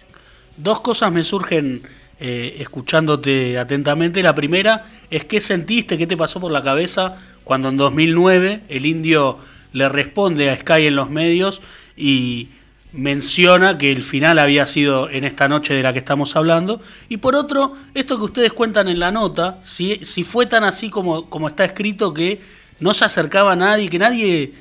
Dos 0.57 0.81
cosas 0.81 1.11
me 1.11 1.23
surgen 1.23 1.83
eh, 2.21 2.57
escuchándote 2.59 3.57
atentamente. 3.57 4.21
La 4.21 4.35
primera 4.35 4.83
es 5.09 5.23
qué 5.23 5.39
sentiste, 5.39 5.97
qué 5.97 6.05
te 6.05 6.17
pasó 6.17 6.41
por 6.41 6.51
la 6.51 6.61
cabeza 6.61 7.15
cuando 7.45 7.69
en 7.69 7.77
2009 7.77 8.63
el 8.67 8.85
indio 8.85 9.37
le 9.71 9.87
responde 9.87 10.49
a 10.49 10.57
Sky 10.57 10.87
en 10.87 10.97
los 10.97 11.09
medios 11.09 11.61
y 11.95 12.49
menciona 12.91 13.77
que 13.77 13.91
el 13.91 14.03
final 14.03 14.39
había 14.39 14.65
sido 14.65 15.09
en 15.09 15.23
esta 15.23 15.47
noche 15.47 15.73
de 15.73 15.83
la 15.83 15.93
que 15.93 15.99
estamos 15.99 16.35
hablando. 16.35 16.81
Y 17.07 17.17
por 17.17 17.35
otro, 17.35 17.75
esto 17.93 18.17
que 18.17 18.25
ustedes 18.25 18.53
cuentan 18.53 18.87
en 18.87 18.99
la 18.99 19.11
nota, 19.11 19.59
si, 19.63 20.03
si 20.03 20.23
fue 20.23 20.45
tan 20.47 20.63
así 20.63 20.89
como, 20.89 21.29
como 21.29 21.47
está 21.47 21.65
escrito 21.65 22.13
que 22.13 22.39
no 22.79 22.93
se 22.93 23.05
acercaba 23.05 23.55
nadie, 23.55 23.89
que 23.89 23.99
nadie 23.99 24.53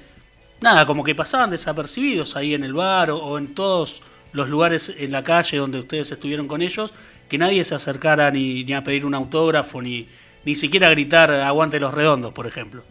nada, 0.61 0.87
como 0.87 1.05
que 1.05 1.15
pasaban 1.15 1.51
desapercibidos 1.51 2.37
ahí 2.37 2.55
en 2.55 2.65
el 2.65 2.73
bar 2.73 3.11
o, 3.11 3.39
en 3.39 3.55
todos 3.55 4.03
los 4.33 4.49
lugares 4.49 4.95
en 4.99 5.13
la 5.13 5.25
calle 5.25 5.57
donde 5.57 5.79
ustedes 5.79 6.13
estuvieron 6.13 6.49
con 6.49 6.61
ellos, 6.61 6.93
que 7.29 7.39
nadie 7.39 7.65
se 7.65 7.75
acercara 7.75 8.31
ni, 8.31 8.65
ni 8.65 8.75
a 8.75 8.83
pedir 8.83 9.07
un 9.07 9.15
autógrafo, 9.15 9.81
ni, 9.81 10.07
ni 10.45 10.55
siquiera 10.55 10.89
a 10.89 10.91
gritar 10.91 11.31
aguante 11.31 11.81
los 11.81 11.95
redondos, 11.95 12.33
por 12.33 12.47
ejemplo. 12.47 12.83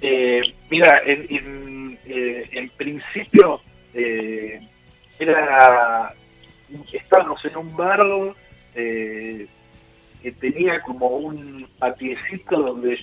Eh, 0.00 0.40
mira, 0.70 1.02
en, 1.04 1.26
en, 1.30 1.98
eh, 2.06 2.48
en 2.52 2.70
principio 2.70 3.60
eh, 3.96 4.60
era 5.18 6.12
estábamos 6.92 7.42
en 7.44 7.56
un 7.56 7.76
bar 7.76 8.00
eh, 8.74 9.46
que 10.22 10.32
tenía 10.32 10.80
como 10.82 11.06
un 11.06 11.66
patiecito 11.78 12.58
donde 12.58 12.98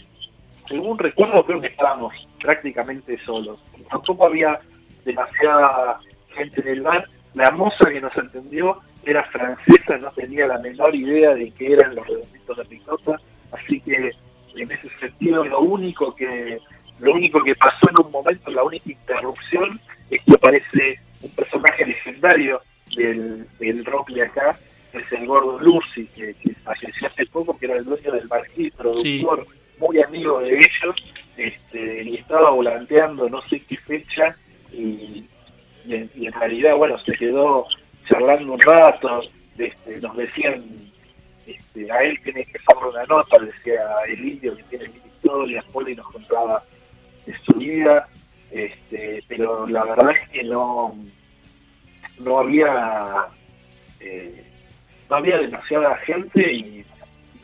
según 0.68 1.00
recuerdo 1.00 1.46
creo 1.46 1.62
que 1.62 1.68
estábamos 1.68 2.14
prácticamente 2.40 3.18
solos. 3.26 3.60
Tampoco 3.90 4.28
había 4.28 4.60
demasiada 5.06 6.00
gente 6.36 6.62
en 6.62 6.68
el 6.68 6.82
bar. 6.82 7.08
La 7.34 7.52
moza 7.52 7.90
que 7.90 8.02
nos 8.02 8.16
entendió 8.16 8.80
era 9.06 9.24
francesa, 9.26 9.98
no 9.98 10.12
tenía 10.12 10.48
la 10.48 10.60
menor 10.60 10.96
idea 10.96 11.34
de 11.34 11.52
qué 11.52 11.74
eran 11.74 11.96
los 11.96 12.08
redonditos 12.08 12.58
de 12.58 12.66
picota, 12.66 13.20
así 13.52 13.82
que 13.82 14.12
en 14.56 14.72
ese 14.72 14.90
sentido 15.00 15.44
lo 15.44 15.62
único 15.62 16.16
que 16.16 16.60
lo 17.00 17.14
único 17.14 17.44
que 17.44 17.56
pasó 17.56 17.90
en 17.90 18.06
un 18.06 18.12
momento, 18.12 18.52
la 18.52 18.64
única 18.64 18.92
interrupción 18.92 19.82
es 20.16 20.24
que 20.24 20.36
aparece 20.36 21.00
un 21.22 21.30
personaje 21.32 21.86
legendario 21.86 22.62
del, 22.96 23.48
del 23.60 23.86
rock 23.86 24.10
de 24.12 24.24
acá, 24.24 24.58
es 24.94 25.12
el 25.12 25.26
gordo 25.26 25.60
Lucy, 25.60 26.06
que, 26.16 26.36
que, 26.36 26.54
falleció 26.64 27.08
hace 27.08 27.26
poco, 27.26 27.58
que 27.58 27.66
era 27.66 27.78
el 27.78 27.86
dueño 27.86 28.12
del 28.12 28.28
marquís, 28.28 28.72
productor, 28.74 29.46
muy 29.80 30.02
amigo 30.02 30.40
de 30.40 30.56
ellos, 30.56 30.96
este, 31.36 32.04
y 32.04 32.16
estaba 32.16 32.52
volanteando 32.52 33.28
no 33.28 33.42
sé 33.48 33.60
qué 33.62 33.76
fecha 33.78 34.38
y, 34.72 35.26
y, 35.86 35.96
en, 35.96 36.10
y, 36.16 36.28
en, 36.28 36.34
realidad, 36.34 36.76
bueno, 36.76 36.98
se 37.00 37.14
quedó 37.14 37.66
charlando 38.08 38.54
un 38.54 38.60
rato, 38.60 39.24
este, 39.58 40.00
nos 40.00 40.16
decían, 40.16 40.64
este, 41.48 41.92
a 41.92 42.04
él 42.04 42.20
tiene 42.24 42.46
que 42.46 42.58
hacer 42.58 42.88
una 42.88 43.04
nota, 43.06 43.44
decía 43.44 43.82
el 44.08 44.26
indio 44.26 44.56
que 44.56 44.64
tiene 44.64 44.90
mil 44.90 45.02
historias, 45.06 45.66
Poli 45.66 45.96
nos 45.96 46.08
contaba 46.08 46.64
de 47.26 47.36
su 47.40 47.54
vida, 47.54 48.08
este, 48.54 49.24
pero 49.28 49.68
la 49.68 49.84
verdad 49.84 50.12
es 50.12 50.30
que 50.30 50.44
no, 50.44 50.96
no 52.20 52.40
había 52.40 53.26
eh, 54.00 54.46
no 55.10 55.16
había 55.16 55.40
demasiada 55.40 55.96
gente 55.98 56.54
y 56.54 56.86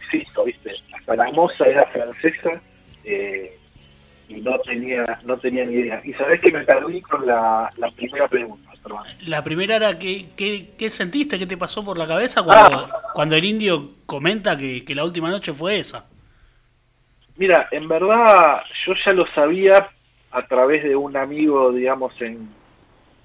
insisto, 0.02 0.44
viste, 0.44 0.72
hasta 0.96 1.16
la 1.16 1.32
moza 1.32 1.66
era 1.66 1.86
francesa 1.88 2.62
eh, 3.04 3.58
y 4.28 4.36
no 4.42 4.60
tenía, 4.60 5.20
no 5.24 5.38
tenía 5.38 5.66
ni 5.66 5.74
idea. 5.74 6.00
Y 6.04 6.14
sabés 6.14 6.40
que 6.42 6.52
me 6.52 6.64
perdí 6.64 7.02
con 7.02 7.26
la, 7.26 7.68
la 7.78 7.90
primera 7.92 8.28
pregunta. 8.28 8.70
Perdón. 8.84 9.04
La 9.26 9.44
primera 9.44 9.76
era 9.78 9.98
¿qué, 9.98 10.28
qué, 10.38 10.70
qué 10.78 10.90
sentiste, 10.92 11.40
qué 11.40 11.48
te 11.48 11.58
pasó 11.58 11.84
por 11.84 11.98
la 11.98 12.08
cabeza 12.08 12.44
cuando, 12.44 12.78
ah. 12.78 13.02
cuando 13.14 13.36
el 13.36 13.46
indio 13.46 13.96
comenta 14.06 14.56
que, 14.56 14.86
que 14.86 14.94
la 14.94 15.04
última 15.04 15.30
noche 15.30 15.54
fue 15.54 15.80
esa. 15.80 16.06
Mira, 17.36 17.68
en 17.72 17.88
verdad 17.88 18.62
yo 18.86 18.94
ya 19.04 19.12
lo 19.14 19.26
sabía 19.34 19.90
a 20.32 20.46
través 20.46 20.84
de 20.84 20.96
un 20.96 21.18
amigo, 21.18 21.72
digamos, 21.72 22.14
en, 22.22 22.50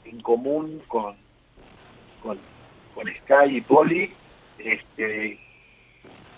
en 0.05 0.21
común 0.21 0.83
con, 0.89 1.17
con, 2.23 2.39
Sky 2.97 3.57
y 3.57 3.61
Poli, 3.61 4.13
este, 4.59 5.39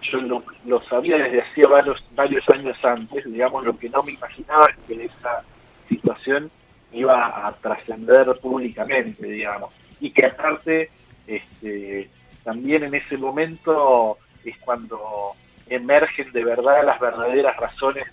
yo 0.02 0.20
lo, 0.22 0.42
lo, 0.64 0.82
sabía 0.84 1.16
desde 1.18 1.42
hacía 1.42 1.68
varios, 1.68 2.04
varios 2.14 2.44
años 2.52 2.76
antes, 2.82 3.24
digamos, 3.24 3.64
lo 3.64 3.78
que 3.78 3.90
no 3.90 4.02
me 4.02 4.12
imaginaba 4.12 4.66
es 4.66 4.76
que 4.86 5.04
esa 5.04 5.44
situación 5.88 6.50
iba 6.92 7.46
a 7.46 7.52
trascender 7.52 8.26
públicamente, 8.40 9.26
digamos, 9.26 9.72
y 10.00 10.10
que 10.10 10.26
aparte, 10.26 10.90
este, 11.26 12.10
también 12.42 12.84
en 12.84 12.94
ese 12.94 13.16
momento 13.16 14.18
es 14.44 14.56
cuando 14.58 15.32
emergen 15.68 16.32
de 16.32 16.44
verdad 16.44 16.84
las 16.84 16.98
verdaderas 16.98 17.56
razones 17.58 18.06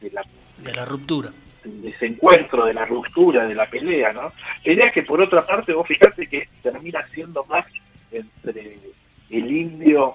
de, 0.00 0.10
la, 0.10 0.24
de 0.58 0.74
la 0.74 0.84
ruptura 0.84 1.30
desencuentro, 1.64 2.66
de 2.66 2.74
la 2.74 2.86
ruptura, 2.86 3.46
de 3.46 3.54
la 3.54 3.68
pelea, 3.68 4.12
¿no? 4.12 4.32
Pelea 4.64 4.90
que 4.90 5.02
por 5.02 5.20
otra 5.20 5.46
parte, 5.46 5.72
vos 5.72 5.86
fijate 5.86 6.26
que 6.26 6.48
termina 6.62 7.06
siendo 7.12 7.44
más 7.44 7.66
entre 8.10 8.78
el 9.30 9.50
indio 9.50 10.14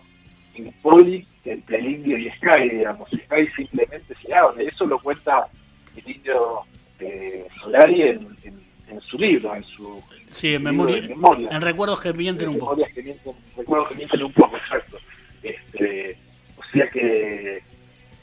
y 0.56 0.64
Poli 0.82 1.26
que 1.44 1.54
entre 1.54 1.78
el 1.78 1.86
indio 1.86 2.18
y 2.18 2.30
Sky, 2.32 2.70
digamos. 2.70 3.10
Sky 3.10 3.48
simplemente 3.56 4.16
se 4.22 4.34
habla, 4.34 4.62
eso 4.64 4.86
lo 4.86 5.00
cuenta 5.00 5.48
el 5.96 6.16
indio 6.16 6.62
eh, 7.00 7.48
Solari 7.62 8.02
en, 8.02 8.28
en, 8.44 8.62
en, 8.90 9.02
su 9.02 9.18
libro, 9.18 9.56
en 9.56 9.64
su 9.64 10.02
sí, 10.30 10.56
en, 10.56 10.64
memoria, 10.64 10.98
en 10.98 11.10
memoria, 11.10 11.50
en 11.52 11.62
recuerdos 11.62 12.00
que 12.00 12.14
mienten 12.14 12.50
un 12.50 12.60
poco. 12.60 12.76
Que 12.76 13.04
mienten, 13.04 13.34
recuerdos 13.56 13.90
que 13.90 13.96
mienten 13.96 14.24
un 14.24 14.34
poco, 14.34 14.58
exacto. 14.58 14.98
Este, 15.44 16.18
o 16.58 16.64
sea 16.72 16.90
que, 16.90 17.62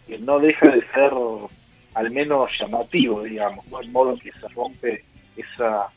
que 0.06 0.18
no 0.18 0.40
deja 0.40 0.68
de 0.68 0.82
ser 0.92 1.12
al 1.94 2.10
menos 2.10 2.50
llamativo, 2.58 3.22
digamos, 3.22 3.66
¿no? 3.66 3.82
modo 3.88 4.16
que 4.18 4.32
se 4.32 4.48
rompe 4.48 5.04
esa 5.36 5.88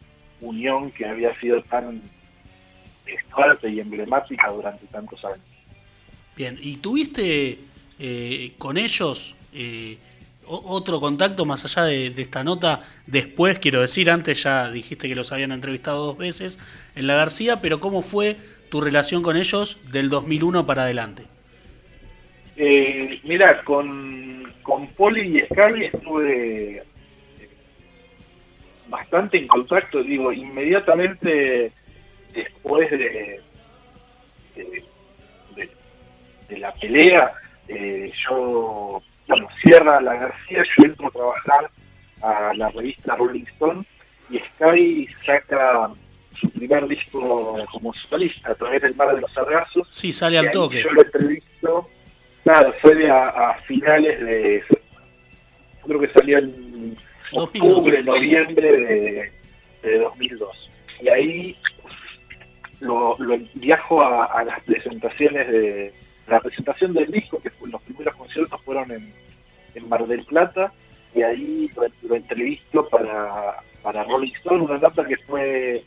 unión 0.41 0.91
que 0.91 1.05
había 1.05 1.37
sido 1.39 1.61
tan 1.63 2.01
fuerte 3.29 3.69
y 3.69 3.79
emblemática 3.79 4.49
durante 4.49 4.85
tantos 4.87 5.23
años. 5.25 5.39
Bien, 6.35 6.57
¿y 6.61 6.77
tuviste 6.77 7.59
eh, 7.99 8.53
con 8.57 8.77
ellos 8.77 9.35
eh, 9.53 9.97
otro 10.47 10.99
contacto 10.99 11.45
más 11.45 11.65
allá 11.65 11.83
de, 11.83 12.13
esta 12.17 12.43
nota 12.43 12.81
después, 13.07 13.59
quiero 13.59 13.81
decir, 13.81 14.09
antes 14.09 14.43
ya 14.43 14.69
dijiste 14.69 15.07
que 15.07 15.15
los 15.15 15.31
habían 15.31 15.51
entrevistado 15.51 16.05
dos 16.05 16.17
veces 16.17 16.59
en 16.95 17.07
La 17.07 17.15
García, 17.15 17.61
pero 17.61 17.79
¿cómo 17.79 18.01
fue 18.01 18.37
tu 18.69 18.81
relación 18.81 19.23
con 19.23 19.37
ellos 19.37 19.79
del 19.91 20.09
2001 20.09 20.65
para 20.65 20.83
adelante? 20.83 21.34
Eh, 22.57 23.19
mira, 23.23 23.61
con, 23.63 24.53
con 24.63 24.87
Poli 24.93 25.37
y 25.37 25.45
Scully 25.45 25.85
estuve 25.85 26.83
bastante 28.87 29.37
en 29.37 29.47
contacto, 29.47 30.03
digo, 30.03 30.31
inmediatamente 30.31 31.71
después 32.33 32.89
de, 32.91 33.41
de, 34.55 36.57
la 36.57 36.73
pelea, 36.75 37.33
eh, 37.67 38.11
yo, 38.27 39.01
cuando 39.27 39.47
cierra 39.61 39.99
la 39.99 40.15
García, 40.15 40.63
yo 40.77 40.85
entro 40.85 41.07
a 41.07 41.11
trabajar 41.11 41.71
a 42.21 42.53
la 42.53 42.69
revista 42.69 43.15
Rolling 43.15 43.45
Stone 43.53 43.83
y 44.29 44.39
Sky 44.39 45.09
saca 45.25 45.91
su 46.39 46.49
primer 46.51 46.87
disco 46.87 47.57
como 47.71 47.93
solista 47.93 48.51
a 48.51 48.55
través 48.55 48.81
del 48.81 48.95
Mar 48.95 49.15
de 49.15 49.21
los 49.21 49.33
Sargazos. 49.33 49.87
Sí, 49.89 50.11
sale 50.11 50.37
al 50.37 50.51
toque. 50.51 50.83
Yo 50.83 50.91
lo 50.91 51.01
entrevisto, 51.01 51.89
claro, 52.45 52.73
fue 52.81 53.09
a, 53.09 53.27
a 53.27 53.53
finales 53.63 54.19
de. 54.21 54.63
Creo 55.85 55.99
que 55.99 56.07
salió 56.13 56.37
en 56.37 56.95
octubre, 57.33 58.03
noviembre 58.03 59.31
de, 59.83 59.99
2002. 59.99 60.71
Y 61.01 61.09
ahí 61.09 61.57
lo, 62.79 63.17
viajo 63.55 64.01
a, 64.01 64.43
las 64.43 64.61
presentaciones 64.63 65.47
de 65.47 65.93
la 66.27 66.39
presentación 66.39 66.93
del 66.93 67.11
disco, 67.11 67.41
que 67.41 67.51
los 67.69 67.81
primeros 67.83 68.15
conciertos 68.15 68.61
fueron 68.63 68.91
en, 68.91 69.13
en 69.75 69.89
Mar 69.89 70.07
del 70.07 70.23
Plata, 70.25 70.71
y 71.13 71.21
ahí 71.21 71.69
lo, 72.01 72.15
entrevisto 72.15 72.87
para, 72.89 73.57
para 73.83 74.03
Rolling 74.03 74.33
Stone, 74.37 74.63
una 74.63 74.79
nota 74.79 75.05
que 75.05 75.17
fue 75.17 75.83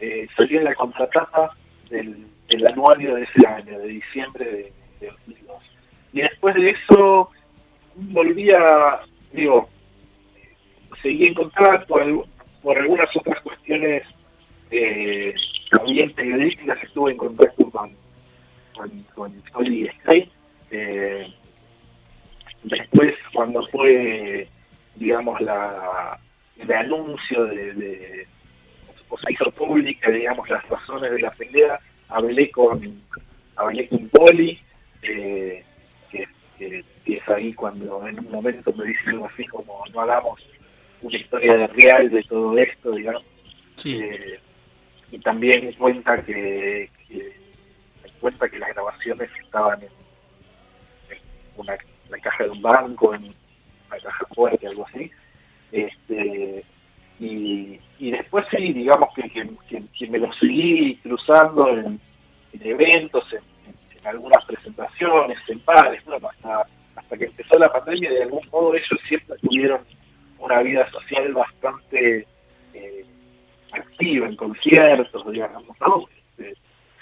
eh, 0.00 0.28
salió 0.36 0.58
en 0.58 0.64
la 0.64 0.74
contratapa 0.74 1.56
del, 1.88 2.26
del, 2.48 2.66
anuario 2.66 3.14
de 3.14 3.22
ese 3.22 3.46
año, 3.46 3.78
de 3.78 3.88
diciembre 3.88 4.44
de, 4.44 4.72
de 5.00 5.06
2002. 5.06 5.47
Y 6.12 6.22
después 6.22 6.54
de 6.54 6.70
eso 6.70 7.30
volví 7.94 8.50
a, 8.50 9.00
digo, 9.32 9.68
seguí 11.02 11.26
en 11.26 11.34
contacto 11.34 11.94
por, 12.62 12.78
algunas 12.78 13.16
otras 13.16 13.40
cuestiones 13.42 14.02
eh, 14.70 15.34
también 15.70 16.12
periodísticas, 16.12 16.82
estuve 16.82 17.12
en 17.12 17.16
contacto 17.16 17.70
con, 17.70 17.94
con, 18.74 18.90
con 19.14 19.42
Oli 19.54 19.90
eh, 20.70 21.32
después, 22.62 23.14
cuando 23.32 23.66
fue, 23.68 24.48
digamos, 24.96 25.40
la, 25.40 26.18
el 26.58 26.72
anuncio 26.72 27.44
de, 27.46 28.26
o 29.08 29.18
se 29.18 29.32
hizo 29.32 29.50
pública, 29.52 30.10
digamos, 30.10 30.48
las 30.50 30.66
razones 30.68 31.10
de 31.12 31.20
la 31.20 31.30
pelea, 31.30 31.80
hablé 32.08 32.50
con, 32.50 33.02
hablé 33.56 33.88
con 33.88 34.08
Poli, 34.10 34.58
eh, 35.02 35.64
que, 36.58 36.84
que, 37.04 37.16
es 37.16 37.28
ahí 37.28 37.54
cuando 37.54 38.06
en 38.06 38.18
un 38.18 38.30
momento 38.30 38.72
me 38.72 38.86
dice 38.86 39.10
algo 39.10 39.26
así 39.26 39.44
como 39.46 39.82
no 39.92 40.00
hagamos 40.00 40.40
una 41.02 41.16
historia 41.16 41.66
real 41.66 42.10
de 42.10 42.22
todo 42.24 42.58
esto, 42.58 42.92
digamos. 42.92 43.22
Eh, 43.84 44.40
y 45.10 45.18
también 45.20 45.72
cuenta 45.74 46.22
que, 46.24 46.90
cuenta 48.20 48.48
que 48.48 48.58
las 48.58 48.74
grabaciones 48.74 49.30
estaban 49.42 49.82
en, 49.82 49.88
una, 51.56 51.76
la 52.10 52.18
caja 52.18 52.44
de 52.44 52.50
un 52.50 52.62
banco, 52.62 53.14
en 53.14 53.24
una 53.24 54.00
caja 54.02 54.26
fuerte, 54.34 54.66
algo 54.66 54.86
así. 54.86 55.10
Este, 55.72 56.64
y, 57.20 57.80
y 57.98 58.10
después 58.10 58.46
sí, 58.50 58.72
digamos 58.72 59.08
que, 59.14 59.28
que, 59.28 60.06
me 60.08 60.18
lo 60.18 60.32
seguí 60.34 60.96
cruzando 60.96 61.68
en, 61.68 62.00
eventos, 62.60 63.24
en, 63.32 63.40
algunas 64.08 64.44
presentaciones, 64.44 65.38
en 65.48 65.60
pares, 65.60 66.02
hasta, 66.06 66.66
hasta 66.96 67.16
que 67.16 67.24
empezó 67.24 67.58
la 67.58 67.72
pandemia, 67.72 68.10
de 68.10 68.22
algún 68.24 68.46
modo 68.50 68.74
ellos 68.74 69.00
siempre 69.08 69.36
tuvieron 69.38 69.80
una 70.38 70.60
vida 70.62 70.88
social 70.90 71.32
bastante 71.32 72.26
eh, 72.74 73.04
activa 73.72 74.26
en 74.26 74.36
conciertos, 74.36 75.32
digamos, 75.32 75.76
¿no? 75.80 76.04
Este, 76.38 76.54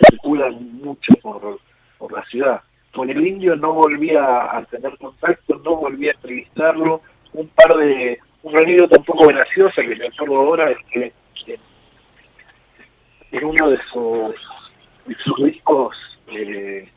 circulan 0.09 0.79
mucho 0.79 1.13
por, 1.23 1.59
por 1.99 2.13
la 2.13 2.25
ciudad. 2.25 2.63
Con 2.93 3.11
el 3.11 3.27
indio 3.27 3.57
no 3.57 3.75
volví 3.75 4.11
a, 4.17 4.67
tener 4.71 4.97
contacto, 4.99 5.61
no 5.65 5.77
volví 5.77 6.09
a 6.09 6.13
entrevistarlo. 6.13 7.03
Un 7.35 7.49
par 7.49 7.77
de. 7.77 8.19
Un 8.43 9.05
poco 9.05 9.27
graciosa 9.27 9.83
que 9.83 9.97
me 9.97 10.07
acuerdo 10.07 10.37
ahora 10.37 10.71
es 10.71 10.79
que 10.93 11.13
en 13.33 13.45
uno 13.45 13.71
de 13.71 13.79
sus, 13.93 14.37
sus 15.25 15.45
discos 15.45 15.97
eh, 16.29 16.89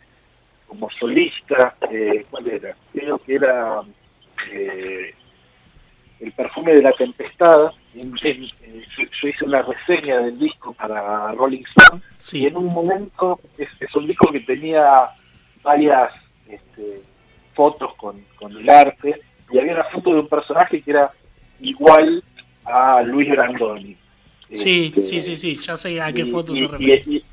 como 0.69 0.89
solista, 0.91 1.75
eh, 1.91 2.25
¿cuál 2.29 2.47
era? 2.47 2.75
Creo 2.93 3.17
que 3.17 3.35
era. 3.35 3.81
Eh, 4.53 5.13
el 6.19 6.31
perfume 6.33 6.73
de 6.73 6.81
la 6.81 6.91
tempestad. 6.93 7.71
yo, 7.93 9.27
hice 9.29 9.45
una 9.45 9.61
reseña 9.61 10.19
del 10.19 10.37
disco 10.37 10.73
para 10.73 11.31
Rolling 11.33 11.63
Stone 11.77 12.01
y 12.33 12.45
en 12.45 12.57
un 12.57 12.65
momento 12.65 13.39
es, 13.57 13.95
un 13.95 14.07
disco 14.07 14.31
que 14.31 14.41
tenía 14.41 15.09
varias 15.63 16.11
este, 16.47 17.01
fotos 17.53 17.93
con, 17.95 18.21
el 18.41 18.69
arte 18.69 19.21
y 19.51 19.59
había 19.59 19.73
una 19.73 19.83
foto 19.85 20.13
de 20.13 20.19
un 20.19 20.27
personaje 20.27 20.81
que 20.81 20.91
era 20.91 21.11
igual 21.59 22.23
a 22.65 23.01
Luis 23.01 23.29
Brandoni. 23.29 23.95
Sí, 24.53 24.87
este, 24.87 25.01
sí, 25.01 25.21
sí, 25.21 25.35
sí, 25.35 25.55
ya 25.55 25.77
sé 25.77 26.01
a 26.01 26.11
qué 26.11 26.25
foto 26.25 26.53
te 26.53 26.67
refieres. 26.67 27.07
Y, 27.07 27.23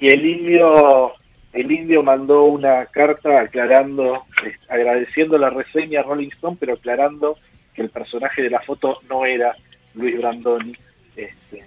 el 0.00 0.24
indio 0.24 1.12
el 1.60 1.72
indio 1.72 2.02
mandó 2.02 2.44
una 2.44 2.86
carta 2.86 3.40
aclarando, 3.40 4.24
agradeciendo 4.68 5.38
la 5.38 5.50
reseña 5.50 6.00
a 6.00 6.02
Rolling 6.04 6.28
Stone, 6.28 6.56
pero 6.60 6.74
aclarando 6.74 7.36
el 7.74 7.90
personaje 7.90 8.42
de 8.42 8.50
la 8.50 8.60
foto 8.60 8.98
no 9.08 9.24
era 9.24 9.56
Luis 9.94 10.18
Brandoni. 10.18 10.74
Este, 11.16 11.64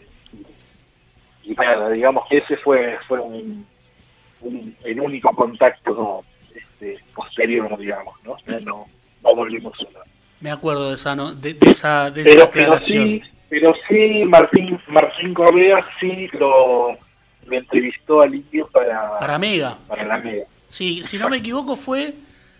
y 1.44 1.54
nada, 1.54 1.90
digamos 1.90 2.26
que 2.30 2.38
ese 2.38 2.58
fue, 2.58 2.98
fue 3.08 3.20
un, 3.20 3.66
el 4.84 5.00
único 5.00 5.34
contacto 5.36 6.24
este, 6.54 7.00
posterior, 7.14 7.78
digamos, 7.78 8.16
¿no? 8.24 8.36
No, 8.62 9.36
volvimos 9.36 9.74
a 9.80 9.88
hablar. 9.88 10.04
Me 10.40 10.52
acuerdo 10.52 10.90
de 10.90 10.96
esa, 10.96 11.16
de, 11.16 11.58
esa, 11.62 12.12
de 12.12 12.24
pero, 12.24 12.44
aclaración. 12.46 13.22
Pero 13.50 13.74
sí, 13.88 14.24
Martín, 14.26 14.80
Martín 14.88 15.34
Correa 15.34 15.86
sí 16.00 16.28
lo, 16.34 16.98
entrevistó 17.58 18.22
al 18.22 18.36
indio 18.36 18.68
para, 18.68 19.20
para 19.20 19.38
Mega. 19.38 19.78
Para 19.88 20.06
la 20.06 20.18
Mega. 20.18 20.46
Sí, 20.68 21.04
si 21.04 21.18
no 21.18 21.30
me 21.30 21.38
equivoco 21.38 21.76
fue 21.76 22.14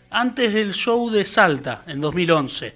antes 0.10 0.54
del 0.54 0.74
show 0.74 1.10
de 1.10 1.26
Salta, 1.26 1.84
en 1.88 2.02
2011. 2.02 2.76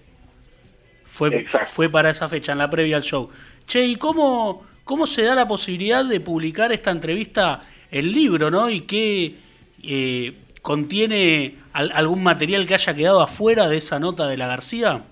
Fue, 1.03 1.45
fue 1.67 1.89
para 1.89 2.09
esa 2.09 2.27
fecha, 2.27 2.53
en 2.53 2.57
la 2.57 2.69
previa 2.69 2.97
al 2.97 3.03
show. 3.03 3.29
Che, 3.65 3.85
¿y 3.85 3.95
cómo, 3.95 4.65
cómo 4.83 5.05
se 5.05 5.23
da 5.23 5.35
la 5.35 5.47
posibilidad 5.47 6.03
de 6.03 6.19
publicar 6.19 6.71
esta 6.71 6.91
entrevista, 6.91 7.61
el 7.91 8.11
libro, 8.11 8.49
¿no? 8.49 8.69
¿Y 8.69 8.81
qué 8.81 9.35
eh, 9.83 10.33
contiene 10.61 11.55
algún 11.73 12.23
material 12.23 12.65
que 12.65 12.73
haya 12.73 12.95
quedado 12.95 13.21
afuera 13.21 13.67
de 13.67 13.77
esa 13.77 13.99
nota 13.99 14.27
de 14.27 14.37
la 14.37 14.47
García? 14.47 15.03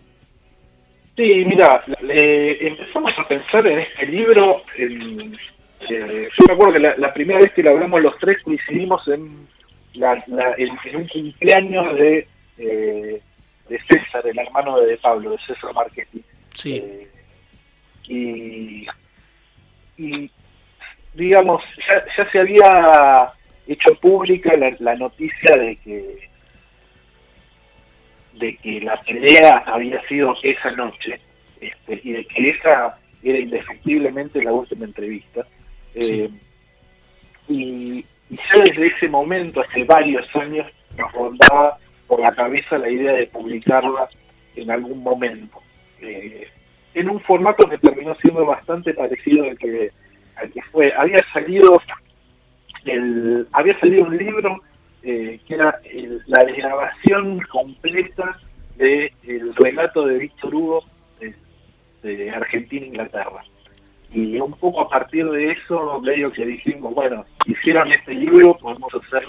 Sí, 1.16 1.46
mira, 1.46 1.84
empezamos 2.02 3.14
a 3.18 3.28
pensar 3.28 3.68
en 3.68 3.80
este 3.80 4.08
libro. 4.08 4.64
Eh, 5.90 6.30
yo 6.38 6.46
me 6.48 6.54
acuerdo 6.54 6.74
que 6.74 7.02
la, 7.02 7.14
primera 7.14 7.40
vez 7.40 7.52
que 7.54 7.64
lo 7.64 7.72
hablamos 7.72 8.02
los 8.02 8.18
tres 8.20 8.42
coincidimos 8.44 9.08
en, 9.08 9.48
en, 9.96 10.96
un 10.96 11.08
cumpleaños 11.08 11.96
de 11.96 12.28
eh, 12.58 13.22
de 13.70 13.80
César, 13.88 14.26
el 14.28 14.38
hermano 14.38 14.80
de 14.80 14.98
Pablo, 14.98 15.32
de 15.32 15.38
César 15.40 15.74
Marchetti. 15.74 16.24
Sí. 16.54 16.76
Eh, 16.76 17.08
y, 18.08 18.88
y, 19.98 20.32
digamos, 21.14 21.64
ya, 21.90 22.04
ya, 22.18 22.32
se 22.32 22.40
había 22.40 23.34
hecho 23.68 23.96
pública 23.96 24.52
la, 24.80 24.96
noticia 24.96 25.56
de 25.58 25.76
que 25.78 26.30
de 28.34 28.58
que 28.58 28.82
la 28.82 29.00
pelea 29.02 29.64
había 29.68 30.02
sido 30.08 30.36
esa 30.42 30.72
noche 30.72 31.20
este, 31.62 32.02
y 32.04 32.14
de 32.14 32.26
que 32.26 32.50
esa 32.50 32.98
era 33.22 33.38
indefectiblemente 33.38 34.44
la 34.44 34.52
última 34.52 34.86
entrevista. 34.86 35.46
Eh, 35.96 36.30
y, 37.48 38.06
ya 38.30 38.64
desde 38.66 38.88
ese 38.88 39.08
momento, 39.08 39.62
hace 39.62 39.84
varios 39.84 40.26
años, 40.36 40.66
nos 40.98 41.12
rondaba 41.12 41.78
por 42.08 42.20
la 42.20 42.34
cabeza 42.34 42.78
la 42.78 42.90
idea 42.90 43.14
de 43.14 43.28
publicarla 43.28 44.10
en 44.56 44.72
algún 44.72 45.04
momento. 45.04 45.62
Eh, 46.02 46.48
en 46.94 47.10
un 47.10 47.20
formato 47.22 47.68
que 47.68 47.78
terminó 47.78 48.16
siendo 48.16 48.46
bastante 48.46 48.94
parecido 48.94 49.46
al 49.46 49.58
que, 49.58 49.92
al 50.36 50.52
que 50.52 50.62
fue. 50.72 50.94
Había 50.96 51.20
salido 51.32 51.82
el, 52.86 53.48
había 53.52 53.80
salido 53.80 54.06
un 54.06 54.18
libro 54.18 54.62
eh, 55.02 55.40
que 55.48 55.56
era 55.56 55.80
la 56.28 56.46
desgrabación 56.46 57.40
completa 57.52 58.40
de 58.78 59.12
el 59.24 59.56
relato 59.56 60.06
de 60.06 60.18
Víctor 60.18 60.56
Hugo 60.56 60.84
de, 62.02 62.32
Argentina 62.32 62.86
e 62.86 62.90
Inglaterra. 62.90 63.44
Y 64.14 64.40
un 64.40 64.54
poco 64.54 64.82
a 64.82 64.90
partir 64.90 65.28
de 65.28 65.52
eso, 65.52 66.00
medio 66.02 66.32
que 66.32 66.46
dijimos, 66.46 66.94
bueno, 66.94 67.26
hicieron 67.46 67.92
este 67.92 68.14
libro, 68.14 68.56
podemos 68.58 68.94
hacer 68.94 69.28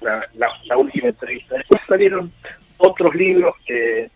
la, 0.00 0.76
última 0.76 1.08
entrevista. 1.08 1.56
Después 1.56 1.80
salieron 1.86 2.32
otros 2.78 3.14
libros 3.14 3.54
que, 3.64 4.10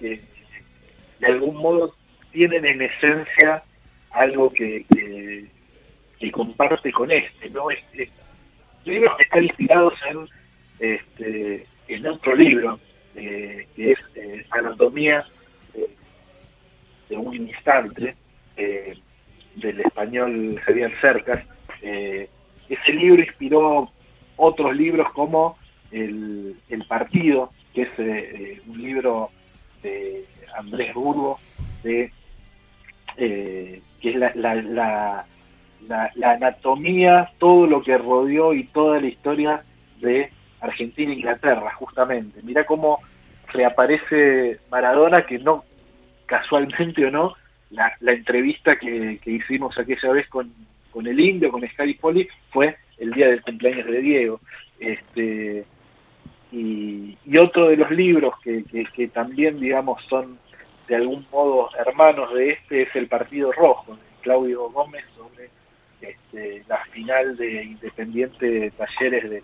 de 0.00 1.26
algún 1.26 1.56
modo 1.56 1.94
tienen 2.32 2.64
en 2.64 2.82
esencia 2.82 3.62
algo 4.10 4.50
que, 4.50 4.86
que, 6.18 6.30
comparte 6.30 6.90
con 6.92 7.10
este, 7.10 7.50
¿no? 7.50 7.70
Este, 7.70 8.08
libros 8.84 9.16
que 9.16 9.22
están 9.24 9.44
inspirados 9.44 9.94
en, 10.08 10.28
este, 10.78 11.66
en 11.88 12.06
otro 12.06 12.34
libro, 12.34 12.80
eh, 13.16 13.66
que 13.76 13.92
es 13.92 13.98
eh, 14.14 14.46
Anatomía 14.50 15.26
de 17.08 17.16
un 17.16 17.34
instante, 17.34 18.16
eh, 18.56 18.94
del 19.56 19.80
español 19.80 20.60
Javier 20.64 20.92
Cercas. 21.00 21.44
ese 21.82 22.92
libro 22.92 23.22
inspiró 23.22 23.90
otros 24.36 24.74
libros 24.74 25.12
como 25.12 25.58
El, 25.90 26.56
Partido, 26.88 27.52
que 27.74 27.82
es 27.82 28.62
un 28.66 28.82
libro 28.82 29.30
de 29.82 30.24
Andrés 30.56 30.92
Burgo, 30.94 31.38
de, 31.82 32.12
que 33.16 33.82
es 34.02 34.16
la, 34.16 34.32
la, 34.34 35.26
la, 35.88 36.32
anatomía, 36.32 37.30
todo 37.38 37.66
lo 37.66 37.82
que 37.82 37.96
rodeó 37.98 38.54
y 38.54 38.64
toda 38.64 39.00
la 39.00 39.06
historia 39.06 39.62
de 40.00 40.30
Argentina 40.60 41.12
e 41.12 41.16
Inglaterra, 41.16 41.74
justamente. 41.74 42.40
Mira 42.42 42.64
cómo 42.64 43.00
reaparece 43.52 44.60
Maradona, 44.70 45.26
que 45.26 45.38
no, 45.38 45.64
casualmente 46.26 47.06
o 47.06 47.10
no, 47.10 47.34
la, 47.72 48.12
entrevista 48.12 48.76
que, 48.76 49.18
hicimos 49.24 49.76
aquella 49.78 50.12
vez 50.12 50.28
con, 50.28 50.52
con 50.90 51.06
el 51.06 51.18
indio, 51.18 51.50
con 51.50 51.66
Scary 51.68 51.94
Poli, 51.94 52.28
fue 52.50 52.76
el 52.98 53.12
día 53.12 53.28
del 53.28 53.42
cumpleaños 53.42 53.86
de 53.86 54.00
Diego. 54.00 54.40
Este, 54.78 55.64
y, 56.52 57.16
otro 57.38 57.68
de 57.68 57.76
los 57.76 57.90
libros 57.90 58.34
que, 58.42 58.64
que, 58.94 59.08
también, 59.08 59.58
digamos, 59.58 60.02
son 60.08 60.38
de 60.86 60.96
algún 60.96 61.26
modo 61.32 61.70
hermanos 61.78 62.32
de 62.34 62.50
este 62.50 62.82
es 62.82 62.94
El 62.94 63.08
Partido 63.08 63.52
Rojo, 63.52 63.94
de 63.94 64.02
Claudio 64.20 64.70
Gómez, 64.70 65.04
sobre 65.16 65.48
este, 66.00 66.62
la 66.68 66.84
final 66.86 67.36
de 67.36 67.64
Independiente 67.64 68.70
Talleres 68.72 69.30
de, 69.30 69.42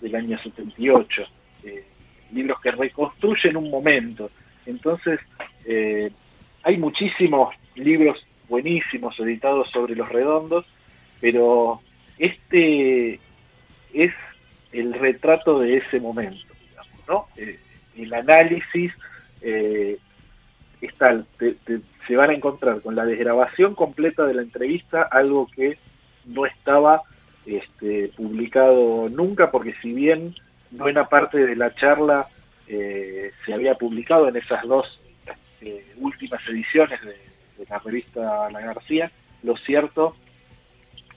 del 0.00 0.14
año 0.14 0.38
78, 0.38 1.22
eh, 1.64 1.84
libros 2.32 2.60
que 2.60 2.72
reconstruyen 2.72 3.56
un 3.56 3.70
momento. 3.70 4.30
Entonces, 4.66 5.18
eh, 5.64 6.10
hay 6.68 6.76
muchísimos 6.76 7.54
libros 7.76 8.22
buenísimos 8.46 9.18
editados 9.18 9.70
sobre 9.70 9.96
los 9.96 10.06
redondos, 10.10 10.66
pero 11.18 11.80
este 12.18 13.18
es 13.94 14.12
el 14.72 14.92
retrato 14.92 15.60
de 15.60 15.78
ese 15.78 15.98
momento, 15.98 16.44
digamos, 16.68 17.08
¿no? 17.08 17.26
Eh, 17.38 17.58
el 17.96 18.12
análisis 18.12 18.92
eh, 19.40 19.96
está, 20.82 21.24
se 22.06 22.16
van 22.16 22.30
a 22.30 22.34
encontrar 22.34 22.82
con 22.82 22.94
la 22.94 23.06
desgrabación 23.06 23.74
completa 23.74 24.26
de 24.26 24.34
la 24.34 24.42
entrevista, 24.42 25.08
algo 25.10 25.46
que 25.46 25.78
no 26.26 26.44
estaba 26.44 27.00
este, 27.46 28.10
publicado 28.14 29.06
nunca, 29.08 29.50
porque 29.50 29.72
si 29.80 29.94
bien 29.94 30.34
buena 30.72 31.08
parte 31.08 31.38
de 31.38 31.56
la 31.56 31.74
charla 31.74 32.28
eh, 32.66 33.32
se 33.46 33.54
había 33.54 33.76
publicado 33.76 34.28
en 34.28 34.36
esas 34.36 34.62
dos 34.68 35.00
eh, 35.60 35.84
últimas 35.98 36.40
ediciones 36.48 37.00
de, 37.02 37.16
la 37.68 37.78
revista 37.78 38.48
La 38.50 38.60
García, 38.60 39.10
lo 39.42 39.56
cierto 39.56 40.14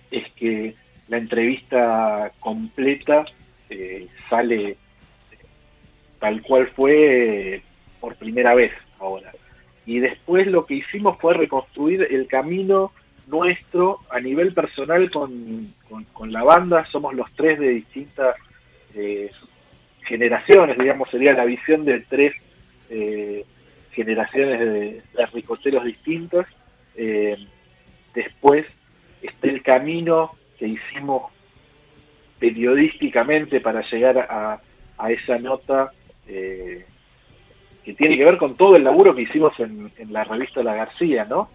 es 0.10 0.30
que 0.34 0.76
la 1.08 1.18
entrevista 1.18 2.32
completa 2.40 3.26
eh, 3.70 4.08
sale 4.30 4.78
tal 6.20 6.42
cual 6.42 6.68
fue 6.76 7.62
por 8.00 8.16
primera 8.16 8.56
vez 8.56 8.72
ahora. 9.00 9.32
Y 9.86 10.00
después 10.00 10.48
lo 10.48 10.66
que 10.66 10.76
hicimos 10.76 11.18
fue 11.20 11.34
reconstruir 11.34 12.08
el 12.10 12.28
camino 12.28 12.92
nuestro 13.28 14.00
a 14.10 14.20
nivel 14.20 14.54
personal 14.54 15.10
con, 15.10 15.74
con, 16.14 16.32
la 16.32 16.44
banda, 16.44 16.86
somos 16.92 17.14
los 17.14 17.32
tres 17.34 17.60
de 17.60 17.70
distintas 17.70 18.36
eh, 18.94 19.32
generaciones, 20.06 20.78
digamos, 20.78 21.10
sería 21.10 21.34
la 21.34 21.46
visión 21.46 21.86
de 21.86 22.02
tres 22.02 22.34
eh, 22.90 23.46
generaciones 23.94 24.60
de, 24.60 24.66
de, 24.66 25.04
distintos. 25.84 26.46
Eh, 26.96 27.38
después 28.14 28.66
está 29.22 29.48
el 29.48 29.62
camino 29.64 30.32
que 30.58 30.68
hicimos 30.68 31.32
periodísticamente 32.40 33.62
para 33.62 33.82
llegar 33.90 34.18
a, 34.18 34.62
a 34.98 35.12
esa 35.12 35.38
nota 35.38 35.92
que 36.26 37.94
tiene 37.98 38.18
que 38.18 38.24
ver 38.24 38.38
con 38.38 38.56
todo 38.56 38.76
el 38.76 38.84
laburo 38.86 39.14
que 39.14 39.24
hicimos 39.24 39.60
en, 39.60 39.92
en 39.98 40.14
la 40.14 40.24
revista 40.24 40.64
La 40.64 40.76
García, 40.76 41.26
¿no? 41.26 41.50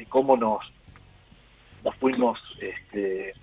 de 0.00 0.06
cómo 0.08 0.36
nos, 0.36 0.60
nos 1.84 1.94
fuimos 1.96 2.38
este, 2.60 3.34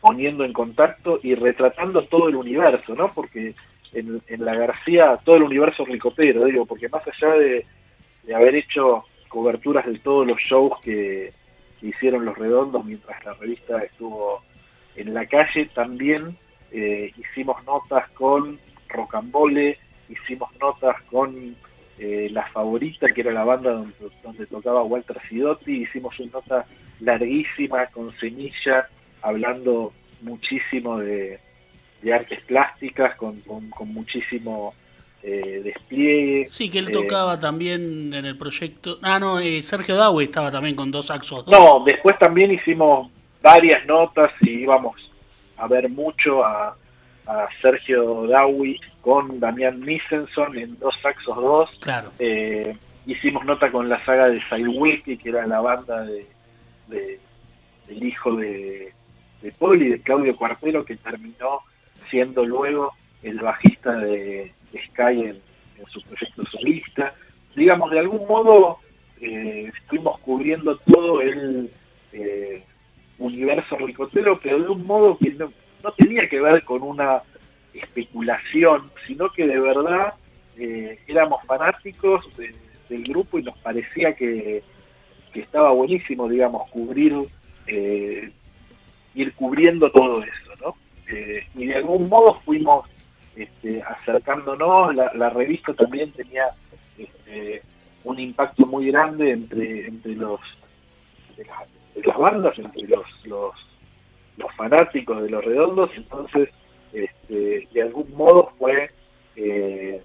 poniendo 0.00 0.44
en 0.44 0.52
contacto 0.52 1.20
y 1.22 1.34
retratando 1.34 2.04
todo 2.06 2.28
el 2.28 2.36
universo, 2.36 2.94
¿no? 2.94 3.08
Porque 3.12 3.54
en, 3.92 4.44
la 4.44 4.54
García, 4.54 5.18
todo 5.24 5.36
el 5.36 5.42
universo 5.44 5.84
ricotero, 5.84 6.44
digo, 6.44 6.66
porque 6.66 6.88
más 6.88 7.02
allá 7.06 7.34
de, 7.34 7.66
haber 8.34 8.54
hecho 8.54 9.04
coberturas 9.28 9.86
de 9.86 9.98
todos 9.98 10.26
los 10.26 10.38
shows 10.38 10.72
que, 10.82 11.32
hicieron 11.82 12.26
los 12.26 12.36
redondos 12.36 12.84
mientras 12.84 13.24
la 13.24 13.32
revista 13.32 13.82
estuvo 13.82 14.42
en 14.96 15.14
la 15.14 15.24
calle, 15.24 15.64
también 15.74 16.36
eh, 16.72 17.10
hicimos 17.16 17.64
notas 17.64 18.06
con 18.10 18.58
Rocambole, 18.86 19.78
hicimos 20.10 20.50
notas 20.60 21.00
con 21.04 21.56
eh, 21.98 22.28
la 22.30 22.46
Favorita, 22.48 23.06
que 23.14 23.22
era 23.22 23.32
la 23.32 23.44
banda 23.44 23.82
donde, 24.22 24.46
tocaba 24.46 24.82
Walter 24.82 25.18
Sidotti, 25.26 25.82
hicimos 25.82 26.20
una 26.20 26.32
nota 26.32 26.66
larguísima 27.00 27.86
con 27.86 28.14
Semilla, 28.18 28.86
hablando 29.22 29.94
muchísimo 30.20 30.98
de, 30.98 31.40
artes 32.12 32.40
plásticas, 32.44 33.16
con, 33.16 33.42
muchísimo 33.86 34.74
eh, 35.22 35.60
despliegue. 35.62 36.46
Sí, 36.46 36.70
que 36.70 36.78
él 36.78 36.90
tocaba 36.90 37.34
eh, 37.34 37.38
también 37.38 38.14
en 38.14 38.24
el 38.24 38.38
proyecto. 38.38 38.98
Ah, 39.02 39.18
no, 39.18 39.38
Sergio 39.60 39.96
Dawe 39.96 40.24
estaba 40.24 40.50
también 40.50 40.74
con 40.74 40.90
dos 40.90 41.10
axos. 41.10 41.46
No, 41.46 41.82
después 41.84 42.18
también 42.18 42.52
hicimos 42.52 43.10
varias 43.42 43.84
notas 43.86 44.28
y 44.40 44.50
íbamos 44.50 44.96
a 45.56 45.66
ver 45.66 45.88
mucho 45.88 46.44
a, 46.44 46.76
a 47.26 47.48
Sergio 47.60 48.26
Dawi 48.26 48.80
con 49.00 49.40
Damián 49.40 49.80
Nissenson 49.80 50.56
en 50.58 50.78
Dos 50.78 50.94
Saxos 51.02 51.36
2. 51.36 51.70
Claro. 51.80 52.12
Eh, 52.18 52.76
hicimos 53.06 53.44
nota 53.44 53.70
con 53.70 53.88
la 53.88 54.04
saga 54.04 54.28
de 54.28 54.40
Wiki, 54.68 55.16
que 55.16 55.28
era 55.30 55.46
la 55.46 55.60
banda 55.60 56.04
de, 56.04 56.26
del 56.88 58.02
hijo 58.02 58.36
de, 58.36 58.92
de 59.42 59.52
Poli, 59.52 59.88
de 59.88 60.00
Claudio 60.00 60.36
Cuartero, 60.36 60.84
que 60.84 60.96
terminó 60.96 61.60
siendo 62.10 62.44
luego 62.44 62.92
el 63.22 63.38
bajista 63.38 63.92
de, 63.96 64.52
Sky 64.70 65.22
en, 65.22 65.40
su 65.88 66.02
proyecto 66.02 66.44
solista. 66.46 67.14
Digamos, 67.56 67.90
de 67.90 68.00
algún 68.00 68.26
modo 68.28 68.78
eh, 69.20 69.70
estuvimos 69.74 70.20
cubriendo 70.20 70.76
todo 70.78 71.20
el 71.22 71.70
eh, 72.12 72.62
universo 73.18 73.76
ricotero, 73.76 74.38
pero 74.42 74.62
de 74.62 74.68
un 74.68 74.86
modo 74.86 75.16
que 75.18 75.30
no, 75.30 75.52
no 75.82 75.92
tenía 75.92 76.28
que 76.28 76.40
ver 76.40 76.62
con 76.64 76.82
una 76.82 77.22
especulación, 77.74 78.90
sino 79.06 79.30
que 79.30 79.46
de 79.46 79.58
verdad 79.58 80.14
eh, 80.58 80.98
éramos 81.06 81.42
fanáticos 81.46 82.24
del 82.88 83.04
grupo 83.04 83.38
y 83.38 83.42
nos 83.42 83.56
parecía 83.58 84.14
que, 84.14 84.62
estaba 85.32 85.70
buenísimo, 85.70 86.28
digamos, 86.28 86.68
cubrir, 86.70 87.14
ir 89.14 89.32
cubriendo 89.34 89.88
todo 89.90 90.22
eso, 90.24 90.49
Eh, 91.10 91.46
y 91.54 91.66
de 91.66 91.76
algún 91.76 92.08
modo 92.08 92.40
fuimos 92.44 92.88
este, 93.36 93.82
acercándonos, 93.82 94.94
la, 94.94 95.30
revista 95.30 95.72
también 95.74 96.12
tenía 96.12 96.44
este, 96.98 97.62
un 98.04 98.18
impacto 98.18 98.66
muy 98.66 98.90
grande 98.90 99.32
entre, 99.32 99.86
entre 99.86 100.14
los 100.14 100.40
las 102.04 102.18
bandas, 102.18 102.58
entre 102.58 102.82
los, 102.86 103.06
los 103.24 103.54
los 104.40 104.54
fanáticos 104.54 105.22
de 105.22 105.30
los 105.30 105.44
redondos, 105.44 105.90
entonces 105.94 106.48
este, 106.92 107.68
de 107.72 107.82
algún 107.82 108.12
modo 108.14 108.52
fue 108.58 108.90
eh, 109.36 110.02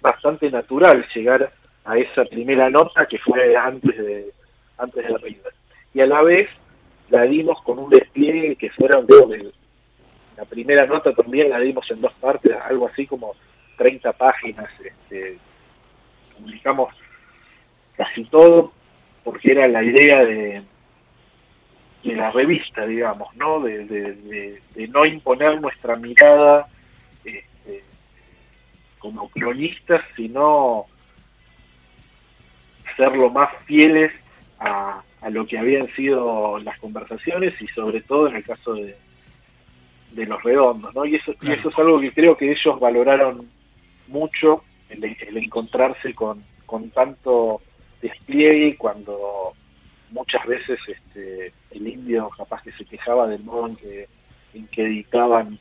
bastante 0.00 0.50
natural 0.50 1.04
llegar 1.14 1.50
a 1.84 1.98
esa 1.98 2.24
primera 2.26 2.70
nota 2.70 3.06
que 3.06 3.18
fue 3.18 3.56
antes 3.56 3.96
de 3.96 4.32
antes 4.76 5.08
de 5.08 5.18
River. 5.18 5.52
Y 5.94 6.00
a 6.00 6.06
la 6.06 6.22
vez 6.22 6.48
la 7.10 7.22
dimos 7.22 7.60
con 7.62 7.78
un 7.78 7.90
despliegue 7.90 8.54
que 8.56 8.70
fueron, 8.70 9.06
de, 9.06 9.52
la 10.38 10.44
primera 10.44 10.86
nota 10.86 11.12
también 11.12 11.50
la 11.50 11.58
dimos 11.58 11.90
en 11.90 12.00
dos 12.00 12.12
partes, 12.20 12.56
algo 12.62 12.86
así 12.86 13.08
como 13.08 13.34
30 13.76 14.12
páginas, 14.12 14.70
este, 14.78 15.36
publicamos 16.38 16.94
casi 17.96 18.24
todo 18.26 18.72
porque 19.24 19.50
era 19.50 19.66
la 19.66 19.82
idea 19.82 20.24
de, 20.24 20.62
de 22.04 22.14
la 22.14 22.30
revista, 22.30 22.86
digamos, 22.86 23.34
¿no? 23.34 23.58
De, 23.58 23.84
de, 23.84 24.88
no 24.88 25.04
imponer 25.04 25.60
nuestra 25.60 25.96
mirada 25.96 26.68
este, 27.24 27.82
como 29.00 29.28
cronistas, 29.30 30.02
sino 30.14 30.86
ser 32.96 33.16
lo 33.16 33.28
más 33.30 33.50
fieles 33.64 34.12
a, 34.60 35.02
a 35.20 35.30
lo 35.30 35.48
que 35.48 35.58
habían 35.58 35.88
sido 35.96 36.60
las 36.60 36.78
conversaciones 36.78 37.60
y 37.60 37.66
sobre 37.68 38.02
todo 38.02 38.28
en 38.28 38.36
el 38.36 38.44
caso 38.44 38.74
de, 38.74 38.96
de 40.18 40.26
los 40.26 40.42
redondos, 40.42 40.94
¿no? 40.94 41.06
Y 41.06 41.14
eso, 41.16 41.32
y 41.40 41.52
eso 41.52 41.68
es 41.68 41.78
algo 41.78 42.00
que 42.00 42.12
creo 42.12 42.36
que 42.36 42.50
ellos 42.50 42.78
valoraron 42.80 43.48
mucho, 44.08 44.64
el, 44.88 45.04
el 45.04 45.36
encontrarse 45.36 46.14
con, 46.14 46.42
con 46.66 46.90
tanto 46.90 47.60
despliegue 48.02 48.76
cuando 48.76 49.52
muchas 50.10 50.44
veces 50.46 50.78
este, 50.86 51.52
el 51.70 51.86
indio 51.86 52.30
capaz 52.36 52.62
que 52.62 52.72
se 52.72 52.84
quejaba 52.84 53.26
del 53.26 53.44
modo 53.44 53.68
en 53.68 53.76
que, 53.76 54.08
en 54.54 54.66
que 54.68 54.86
editaban 54.86 55.58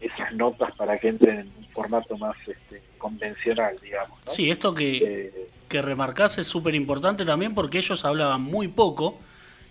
esas 0.00 0.32
notas 0.34 0.74
para 0.76 0.98
que 0.98 1.08
entren 1.08 1.40
en 1.40 1.52
un 1.58 1.64
formato 1.72 2.16
más 2.16 2.36
este, 2.46 2.82
convencional, 2.98 3.76
digamos. 3.82 4.18
Sí, 4.24 4.50
esto 4.50 4.74
que, 4.74 4.96
eh, 4.96 5.48
que 5.68 5.82
remarcás 5.82 6.38
es 6.38 6.46
súper 6.46 6.74
importante 6.74 7.24
también 7.24 7.54
porque 7.54 7.78
ellos 7.78 8.04
hablaban 8.04 8.42
muy 8.42 8.68
poco 8.68 9.18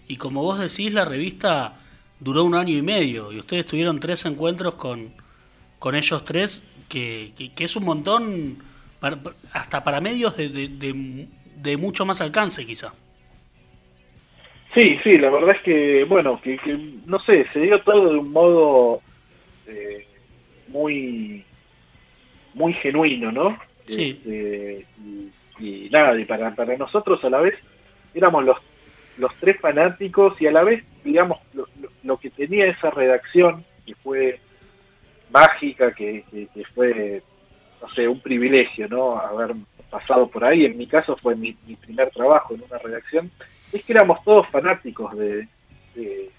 y 0.07 0.17
como 0.17 0.43
vos 0.43 0.59
decís, 0.59 0.93
la 0.93 1.05
revista 1.05 1.75
duró 2.19 2.43
un 2.43 2.55
año 2.55 2.75
y 2.75 2.81
medio 2.81 3.31
y 3.31 3.39
ustedes 3.39 3.65
tuvieron 3.65 3.99
tres 3.99 4.25
encuentros 4.25 4.75
con, 4.75 5.11
con 5.79 5.95
ellos 5.95 6.25
tres, 6.25 6.63
que, 6.89 7.31
que, 7.55 7.63
es 7.63 7.75
un 7.75 7.85
montón, 7.85 8.57
hasta 9.53 9.83
para 9.83 10.01
medios 10.01 10.35
de, 10.35 10.49
de, 10.49 11.27
de, 11.55 11.77
mucho 11.77 12.05
más 12.05 12.21
alcance 12.21 12.65
quizá. 12.65 12.93
Sí, 14.73 14.97
sí, 15.03 15.13
la 15.13 15.29
verdad 15.29 15.55
es 15.55 15.61
que, 15.63 16.03
bueno, 16.03 16.39
que, 16.41 16.57
no 17.05 17.19
sé, 17.19 17.47
se 17.53 17.59
dio 17.59 17.81
todo 17.81 18.11
de 18.11 18.17
un 18.19 18.31
modo 18.31 19.01
eh, 19.67 20.05
muy 20.67 21.43
muy 22.53 22.73
genuino, 22.73 23.31
¿no? 23.31 23.57
Sí. 23.87 24.19
Este, 24.23 24.85
y, 25.59 25.89
nada, 25.89 26.19
y 26.19 26.25
para, 26.25 26.53
para 26.55 26.77
nosotros 26.77 27.23
a 27.23 27.29
la 27.29 27.39
vez 27.39 27.55
éramos 28.13 28.43
los, 28.43 28.57
los 29.19 29.35
tres 29.35 29.59
fanáticos 29.59 30.41
y 30.41 30.47
a 30.47 30.51
la 30.51 30.63
vez, 30.63 30.83
digamos, 31.03 31.39
lo, 32.03 32.17
que 32.17 32.29
tenía 32.29 32.65
esa 32.67 32.89
redacción, 32.89 33.65
que 33.85 33.93
fue 33.95 34.39
mágica, 35.29 35.93
que, 35.93 36.23
que, 36.31 36.63
fue, 36.73 37.21
no 37.81 37.89
sé, 37.89 38.07
un 38.07 38.21
privilegio, 38.21 38.87
¿no? 38.87 39.19
Haber 39.19 39.55
pasado 39.89 40.27
por 40.27 40.45
ahí, 40.45 40.65
en 40.65 40.77
mi 40.77 40.87
caso 40.87 41.17
fue 41.17 41.35
mi, 41.35 41.55
mi 41.67 41.75
primer 41.75 42.09
trabajo 42.11 42.55
en 42.55 42.63
una 42.63 42.77
redacción, 42.77 43.29
es 43.73 43.83
que 43.83 43.93
éramos 43.93 44.23
todos 44.23 44.47
fanáticos 44.47 45.15
de, 45.17 45.47
de 45.95 46.31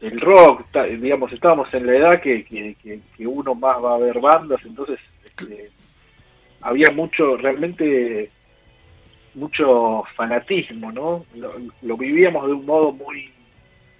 el 0.00 0.20
rock, 0.20 0.66
digamos, 1.00 1.32
estábamos 1.32 1.72
en 1.74 1.86
la 1.86 1.96
edad 1.96 2.20
que, 2.20 2.44
que, 2.44 3.26
uno 3.26 3.54
más 3.54 3.82
va 3.82 3.94
a 3.94 3.98
ver 3.98 4.20
bandas, 4.20 4.60
entonces 4.64 4.98
este, 5.24 5.70
había 6.60 6.90
mucho, 6.90 7.36
realmente 7.36 8.30
mucho 9.34 10.04
fanatismo, 10.16 10.92
¿no? 10.92 11.24
Lo, 11.34 11.96
vivíamos 11.96 12.46
de 12.46 12.52
un 12.52 12.66
modo 12.66 12.92
muy 12.92 13.30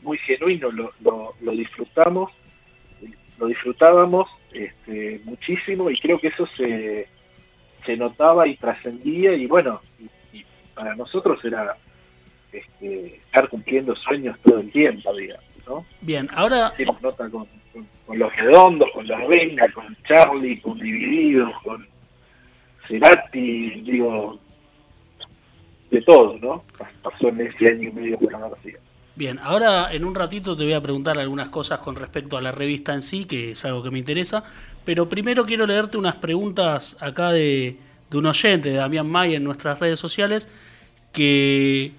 muy 0.03 0.19
genuino, 0.19 0.71
lo, 0.73 0.93
lo, 1.41 1.53
disfrutamos, 1.53 2.33
lo 3.39 3.47
disfrutábamos 3.47 4.29
este, 4.53 5.21
muchísimo 5.25 5.89
y 5.91 5.99
creo 6.01 6.19
que 6.19 6.27
eso 6.27 6.45
se, 6.57 7.07
se 7.87 7.97
notaba 7.97 8.49
y 8.49 8.57
trascendía 8.57 9.33
y 9.35 9.47
bueno, 9.47 9.81
y 10.33 10.45
para 10.75 10.97
nosotros 10.97 11.45
era 11.45 11.77
este, 12.53 13.17
estar 13.17 13.49
cumpliendo 13.49 13.97
sueños 13.97 14.37
todo 14.43 14.59
el 14.59 14.71
tiempo, 14.71 15.15
digamos. 15.15 15.45
¿no? 15.67 15.87
Bien, 16.01 16.29
ahora... 16.35 16.73
Hicimos 16.75 17.01
nota 17.01 17.29
con, 17.31 17.47
los 18.09 18.37
redondos, 18.37 18.91
con 18.93 19.07
la 19.07 19.27
Venga, 19.27 19.71
con 19.73 19.97
Charlie, 20.07 20.61
con 20.61 20.79
Divididos, 20.79 21.51
con 21.63 21.87
Cerati, 22.87 23.81
digo, 23.81 24.39
de 25.93 26.03
todo, 26.03 26.37
¿no? 26.39 26.65
Pasó 27.03 27.29
en 27.29 27.43
ese 27.43 27.69
año 27.69 27.91
y 27.91 27.93
medio 27.93 28.19
con 28.19 28.33
la. 28.33 28.51
Bien, 29.15 29.39
ahora 29.41 29.93
en 29.93 30.05
un 30.05 30.15
ratito 30.15 30.57
te 30.57 30.65
voy 30.65 30.73
a 30.73 30.81
preguntar 30.81 31.19
algunas 31.19 31.51
cosas 31.51 31.81
con 31.81 31.97
respecto 31.97 32.39
a 32.39 32.41
la 32.41 32.51
revista 32.51 32.95
en 32.95 33.03
sí, 33.03 33.27
que 33.27 33.51
es 33.51 33.65
algo 33.67 33.83
que 33.83 33.91
me 33.91 33.99
interesa, 33.99 34.43
pero 34.87 35.09
primero 35.09 35.45
quiero 35.45 35.67
leerte 35.67 35.99
unas 35.99 36.17
preguntas 36.17 36.97
acá 36.99 37.31
de, 37.31 37.77
de 38.11 38.19
un 38.19 38.25
oyente, 38.25 38.71
de 38.71 38.77
Damián 38.77 39.07
May, 39.07 39.35
en 39.35 39.45
nuestras 39.45 39.79
redes 39.81 40.01
sociales, 40.01 40.49
que 41.13 41.93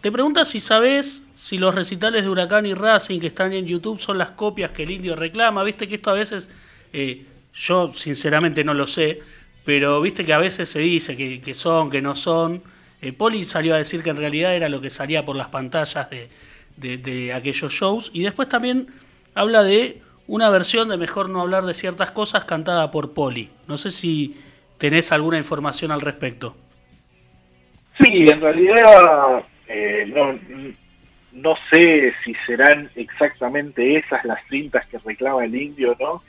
te 0.00 0.10
pregunta 0.10 0.44
si 0.44 0.58
sabes 0.58 1.24
si 1.36 1.58
los 1.58 1.74
recitales 1.74 2.24
de 2.24 2.30
Huracán 2.30 2.66
y 2.66 2.74
Racing 2.74 3.20
que 3.20 3.28
están 3.28 3.52
en 3.52 3.66
YouTube 3.66 4.00
son 4.00 4.18
las 4.18 4.32
copias 4.32 4.72
que 4.72 4.82
el 4.82 4.90
indio 4.90 5.14
reclama. 5.14 5.62
Viste 5.62 5.86
que 5.86 5.96
esto 5.96 6.10
a 6.10 6.14
veces, 6.14 6.50
eh, 6.92 7.26
yo 7.54 7.92
sinceramente 7.94 8.64
no 8.64 8.74
lo 8.74 8.86
sé, 8.86 9.20
pero 9.64 10.00
viste 10.00 10.24
que 10.24 10.32
a 10.32 10.38
veces 10.38 10.68
se 10.68 10.80
dice 10.80 11.16
que, 11.16 11.54
son, 11.54 11.90
que 11.90 12.02
no 12.02 12.16
son. 12.16 12.62
Eh, 13.02 13.12
Poli 13.12 13.44
salió 13.44 13.74
a 13.74 13.78
decir 13.78 14.02
que 14.02 14.10
en 14.10 14.16
realidad 14.16 14.54
era 14.54 14.68
lo 14.68 14.80
que 14.80 14.90
salía 14.90 15.24
por 15.24 15.36
las 15.36 15.48
pantallas 15.48 16.08
de, 16.10 16.28
de, 16.76 17.32
aquellos 17.32 17.72
shows. 17.72 18.10
Y 18.12 18.22
después 18.22 18.48
también 18.48 18.88
habla 19.34 19.62
de 19.62 20.02
una 20.26 20.50
versión 20.50 20.88
de 20.88 20.96
Mejor 20.96 21.28
no 21.28 21.40
hablar 21.40 21.64
de 21.64 21.74
ciertas 21.74 22.10
cosas 22.10 22.44
cantada 22.44 22.90
por 22.90 23.14
Poli. 23.14 23.50
No 23.68 23.76
sé 23.76 23.90
si 23.90 24.40
tenés 24.78 25.12
alguna 25.12 25.38
información 25.38 25.92
al 25.92 26.00
respecto. 26.00 26.56
Sí, 27.98 28.26
en 28.30 28.40
realidad 28.40 29.44
eh, 29.68 30.04
no, 30.14 30.38
no 31.32 31.54
sé 31.70 32.12
si 32.24 32.34
serán 32.46 32.90
exactamente 32.94 33.98
esas 33.98 34.24
las 34.24 34.40
cintas 34.48 34.86
que 34.86 34.98
reclama 34.98 35.44
el 35.44 35.54
indio, 35.54 35.96
¿no? 36.00 36.22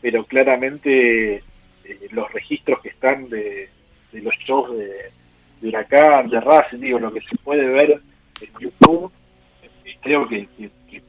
Pero 0.00 0.24
claramente 0.24 1.36
eh, 1.36 1.42
los 2.10 2.32
registros 2.32 2.80
que 2.80 2.88
están 2.88 3.28
de, 3.28 3.68
los 4.12 4.34
shows 4.46 4.76
de, 4.76 5.10
de, 5.60 5.68
Huracán, 5.68 6.28
de 6.28 6.40
Racing, 6.40 6.78
digo, 6.78 6.98
lo 6.98 7.12
que 7.12 7.20
se 7.20 7.36
puede 7.38 7.66
ver 7.66 8.00
en 8.40 8.58
YouTube, 8.58 9.12
creo 10.00 10.28
que, 10.28 10.48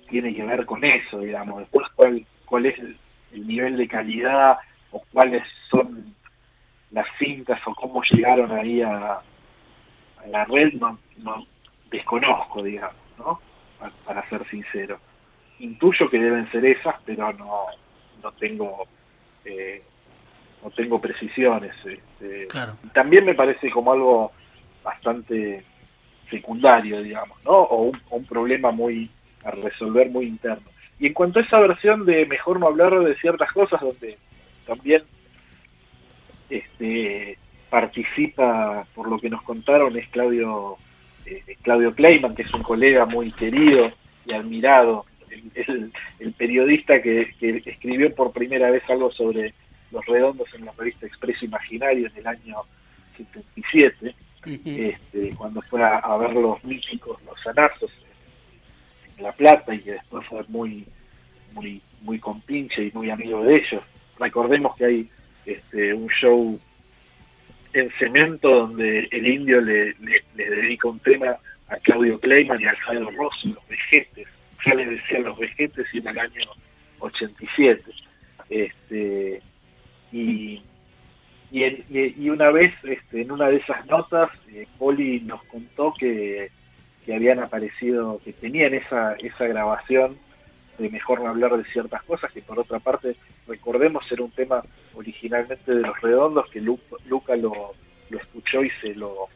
tiene 0.10 0.34
que 0.34 0.44
ver 0.44 0.66
con 0.66 0.84
eso, 0.84 1.20
digamos. 1.20 1.60
Después, 1.60 1.88
cuál, 1.96 2.26
cuál 2.46 2.66
es 2.66 2.78
el, 2.80 2.98
nivel 3.48 3.76
de 3.76 3.88
calidad 3.88 4.58
o 4.92 5.04
cuáles 5.12 5.44
son 5.70 6.16
las 6.92 7.06
cintas 7.20 7.60
o 7.68 7.76
cómo 7.76 8.02
llegaron 8.04 8.52
ahí 8.52 8.82
a, 8.82 9.20
la 10.30 10.46
red, 10.46 10.74
no, 10.74 10.98
no, 11.18 11.46
desconozco, 11.92 12.64
digamos, 12.64 12.96
¿no? 13.18 13.40
Para, 14.06 14.28
ser 14.30 14.48
sincero. 14.50 15.00
Intuyo 15.60 16.10
que 16.10 16.18
deben 16.18 16.50
ser 16.52 16.66
esas, 16.66 16.96
pero 17.06 17.32
no, 17.34 17.66
no 18.24 18.32
tengo 18.34 18.88
eh, 19.44 19.84
no 20.66 20.72
tengo 20.72 21.00
precisiones. 21.00 21.74
Este, 21.86 22.48
También 22.92 23.24
me 23.24 23.36
parece 23.36 23.70
como 23.70 23.94
algo 23.94 24.32
bastante 24.84 25.64
secundario, 26.30 27.04
digamos, 27.04 27.38
¿no? 27.44 27.52
O 27.52 27.84
un, 27.84 28.02
un, 28.10 28.26
problema 28.26 28.72
muy 28.72 29.12
a 29.44 29.52
resolver 29.52 30.10
muy 30.10 30.26
interno. 30.26 30.68
Y 31.00 31.06
en 31.06 31.14
cuanto 31.14 31.38
a 31.38 31.44
esa 31.44 31.60
versión 31.60 32.04
de 32.06 32.26
mejor 32.26 32.60
no 32.60 32.68
hablar 32.68 33.00
de 33.00 33.16
ciertas 33.18 33.52
cosas, 33.52 33.80
donde 33.80 34.18
también 34.66 35.04
este 36.50 37.38
participa, 37.70 38.88
por 38.96 39.08
lo 39.08 39.20
que 39.20 39.30
nos 39.30 39.44
contaron, 39.44 39.96
es 39.98 40.08
Claudio 40.10 40.78
eh, 41.28 41.44
Claudio 41.62 41.94
Kleiman, 41.94 42.34
que 42.34 42.42
es 42.42 42.54
un 42.56 42.64
colega 42.64 43.06
muy 43.06 43.32
querido 43.34 43.92
y 44.26 44.34
admirado, 44.34 45.06
el, 45.54 45.92
el, 46.20 46.34
periodista 46.34 47.02
que, 47.04 47.34
escribió 47.66 48.16
por 48.16 48.32
primera 48.32 48.72
vez 48.72 48.82
algo 48.90 49.12
sobre 49.12 49.54
los 49.92 50.06
redondos 50.06 50.48
en 50.54 50.66
la 50.66 50.72
revista 50.78 51.06
Expreso 51.06 51.46
Imaginario 51.46 52.08
en 52.08 52.18
el 52.18 52.28
año 52.28 52.58
77, 53.18 54.16
este, 54.46 55.36
cuando 55.38 55.62
fue 55.64 55.82
a, 55.84 56.18
ver 56.18 56.34
los 56.34 56.64
míticos, 56.64 57.20
los 57.24 57.48
anazos 57.48 57.92
en 59.18 59.24
La 59.24 59.32
Plata 59.32 59.74
y 59.74 59.80
que 59.80 59.94
después 59.94 60.26
fue 60.28 60.44
muy, 60.48 60.86
muy, 61.54 61.82
muy 62.02 62.20
compinche 62.20 62.84
y 62.84 62.92
muy 62.94 63.10
amigo 63.10 63.44
de 63.44 63.56
ellos. 63.56 63.84
Recordemos 64.20 64.76
que 64.76 64.86
hay 64.86 65.10
este, 65.46 65.94
un 65.94 66.08
show 66.10 66.60
en 67.74 67.92
Cemento, 68.00 68.50
donde 68.50 69.08
el 69.12 69.28
indio 69.28 69.60
le, 69.62 69.96
le, 70.00 70.24
dedica 70.36 70.88
un 70.88 71.00
tema 71.00 71.36
a 71.68 71.76
Claudio 71.78 72.20
Kleiman 72.20 72.62
y 72.62 72.66
a 72.66 72.70
Alfredo 72.70 73.12
Rossi, 73.12 73.50
los 73.50 73.68
vejetes. 73.68 74.28
Ya 74.66 74.74
le 74.76 74.86
decía 74.86 75.20
los 75.20 75.38
vejetes 75.38 75.86
y 75.94 75.98
en 75.98 76.08
el 76.08 76.20
año 76.20 76.42
87. 77.00 77.84
Este, 78.50 79.42
y, 80.12 80.62
y, 81.52 81.64
y 81.92 82.30
una 82.30 82.52
vez, 82.52 82.74
este, 82.84 83.22
en 83.22 83.32
una 83.32 83.48
de 83.48 83.58
esas 83.58 83.86
notas, 83.86 84.30
eh, 84.52 84.68
Poli 84.78 85.22
nos 85.22 85.44
contó 85.46 85.94
que, 85.98 86.52
que 87.06 87.16
habían 87.16 87.40
aparecido, 87.40 88.20
que 88.24 88.34
tenían 88.34 88.74
esa, 88.74 89.14
esa 89.14 89.46
grabación 89.46 90.18
de 90.78 90.90
mejor 90.90 91.22
no 91.22 91.30
hablar 91.30 91.56
de 91.56 91.64
ciertas 91.66 92.04
cosas, 92.04 92.32
que 92.34 92.42
por 92.42 92.60
otra 92.60 92.80
parte, 92.80 93.16
recordemos, 93.48 94.04
era 94.12 94.24
un 94.24 94.32
tema 94.32 94.62
originalmente 94.94 95.74
de 95.74 95.82
Los 95.82 96.00
Redondos, 96.02 96.50
que 96.50 96.60
Luca 96.62 97.36
lo, 97.36 97.74
lo 98.10 98.18
escuchó 98.18 98.64
y 98.64 98.70
se 98.82 98.94
lo, 98.96 99.28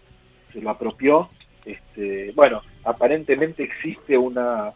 se 0.52 0.62
lo 0.62 0.70
apropió. 0.72 1.30
Este, 1.66 2.32
bueno, 2.34 2.62
aparentemente 2.84 3.64
existe 3.64 4.18
una, 4.18 4.74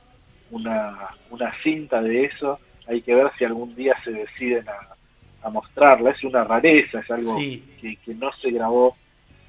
una, 0.51 1.09
una 1.29 1.53
cinta 1.63 2.01
de 2.01 2.25
eso, 2.25 2.59
hay 2.87 3.01
que 3.01 3.15
ver 3.15 3.31
si 3.37 3.45
algún 3.45 3.75
día 3.75 3.95
se 4.03 4.11
deciden 4.11 4.67
a, 4.69 4.95
a 5.43 5.49
mostrarla, 5.49 6.11
es 6.11 6.23
una 6.23 6.43
rareza, 6.43 6.99
es 6.99 7.11
algo 7.11 7.35
que, 7.35 7.97
que, 7.97 8.13
no 8.15 8.31
se 8.41 8.51
grabó 8.51 8.95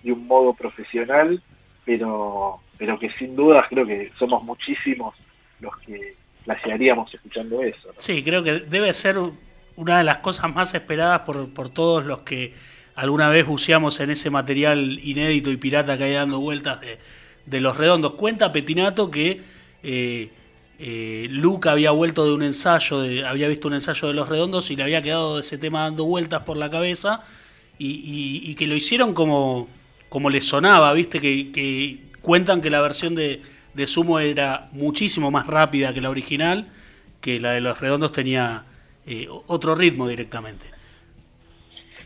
de 0.02 0.12
un 0.12 0.26
modo 0.26 0.54
profesional, 0.54 1.40
pero, 1.84 2.60
pero 2.76 2.98
que 2.98 3.10
sin 3.12 3.36
duda 3.36 3.64
creo 3.68 3.86
que 3.86 4.10
somos 4.18 4.42
muchísimos 4.42 5.14
los 5.60 5.76
que 5.78 6.16
placearíamos 6.44 7.12
escuchando 7.14 7.62
eso. 7.62 7.90
Sí, 7.98 8.22
creo 8.22 8.42
que 8.42 8.60
debe 8.60 8.92
ser 8.92 9.16
una 9.76 9.98
de 9.98 10.04
las 10.04 10.18
cosas 10.18 10.54
más 10.54 10.74
esperadas 10.74 11.20
por, 11.20 11.52
por 11.52 11.68
todos 11.68 12.04
los 12.04 12.20
que 12.20 12.52
alguna 12.96 13.28
vez 13.28 13.46
buceamos 13.46 14.00
en 14.00 14.10
ese 14.10 14.30
material 14.30 15.00
inédito 15.02 15.50
y 15.50 15.56
pirata 15.56 15.96
que 15.96 16.04
hay 16.04 16.12
dando 16.12 16.40
vueltas 16.40 16.80
de, 16.80 16.98
de 17.46 17.60
los 17.60 17.76
redondos. 17.76 18.12
Cuenta 18.12 18.52
Petinato 18.52 19.10
que 19.10 19.40
eh, 19.82 20.30
eh, 20.86 21.28
Luca 21.30 21.72
había 21.72 21.92
vuelto 21.92 22.26
de 22.26 22.34
un 22.34 22.42
ensayo, 22.42 23.00
de, 23.00 23.24
había 23.24 23.48
visto 23.48 23.68
un 23.68 23.74
ensayo 23.74 24.06
de 24.06 24.12
los 24.12 24.28
redondos 24.28 24.70
y 24.70 24.76
le 24.76 24.82
había 24.82 25.00
quedado 25.00 25.38
ese 25.38 25.56
tema 25.56 25.84
dando 25.84 26.04
vueltas 26.04 26.42
por 26.42 26.58
la 26.58 26.68
cabeza 26.68 27.22
y, 27.78 28.54
que 28.54 28.66
lo 28.66 28.74
hicieron 28.74 29.14
como, 29.14 29.66
como 30.10 30.28
le 30.28 30.42
sonaba, 30.42 30.92
viste, 30.92 31.20
que, 31.20 32.00
cuentan 32.20 32.60
que 32.60 32.68
la 32.68 32.82
versión 32.82 33.14
de, 33.14 33.40
de 33.72 33.86
Sumo 33.86 34.20
era 34.20 34.68
muchísimo 34.72 35.30
más 35.30 35.46
rápida 35.46 35.94
que 35.94 36.02
la 36.02 36.10
original, 36.10 36.68
que 37.22 37.40
la 37.40 37.52
de 37.52 37.62
los 37.62 37.80
redondos 37.80 38.12
tenía 38.12 38.64
eh, 39.06 39.26
otro 39.46 39.74
ritmo 39.74 40.06
directamente. 40.06 40.66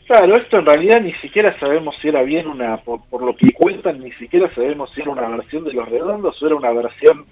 Claro, 0.06 0.34
esto 0.40 0.56
en 0.56 0.66
realidad 0.66 1.00
ni 1.00 1.14
siquiera 1.14 1.58
sabemos 1.58 1.96
si 2.00 2.06
era 2.06 2.22
bien 2.22 2.46
una, 2.46 2.76
por, 2.76 3.22
lo 3.24 3.34
que 3.34 3.52
cuentan, 3.52 3.98
ni 3.98 4.12
siquiera 4.12 4.48
sabemos 4.54 4.88
si 4.94 5.00
era 5.00 5.10
una 5.10 5.28
versión 5.28 5.64
de 5.64 5.72
Los 5.72 5.88
Redondos 5.88 6.40
o 6.40 6.46
era 6.46 6.54
una 6.54 6.72
versión 6.72 7.26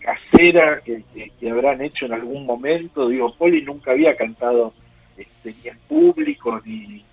casera 0.00 0.80
que, 0.80 1.02
habrán 1.50 1.82
hecho 1.82 2.06
en 2.06 2.14
algún 2.14 2.46
momento. 2.46 3.08
Digo, 3.08 3.34
Poli 3.34 3.62
nunca 3.62 3.92
había 3.92 4.16
cantado 4.16 4.72
este, 5.16 5.54
ni 5.62 5.68
en 5.68 5.78
público, 5.88 6.60
ni, 6.64 7.04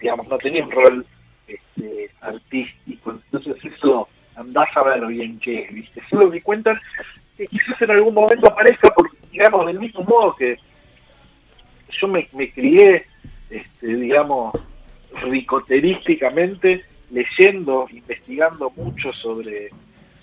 digamos, 0.00 0.28
no 0.28 0.38
tenía 0.38 0.64
un 0.64 0.70
rol 0.70 1.06
este, 1.46 2.10
artístico. 2.20 3.12
Entonces 3.12 3.56
eso 3.64 4.08
andás 4.36 4.68
a 4.76 4.82
ver 4.82 5.06
bien 5.06 5.38
qué 5.38 5.60
es, 5.62 5.74
¿viste? 5.74 6.02
Solo 6.08 6.30
que 6.30 6.42
cuentan 6.42 6.78
que 7.36 7.46
quizás 7.46 7.80
en 7.82 7.90
algún 7.90 8.14
momento 8.14 8.48
aparezca, 8.48 8.90
por, 8.90 9.10
digamos, 9.30 9.66
del 9.66 9.80
mismo 9.80 10.02
modo 10.02 10.36
que 10.36 10.56
yo 12.00 12.08
me, 12.08 12.28
me 12.32 12.50
crié 12.50 13.06
este, 13.52 13.86
digamos, 13.86 14.52
ricoterísticamente, 15.22 16.84
leyendo, 17.10 17.86
investigando 17.90 18.70
mucho 18.70 19.12
sobre, 19.12 19.70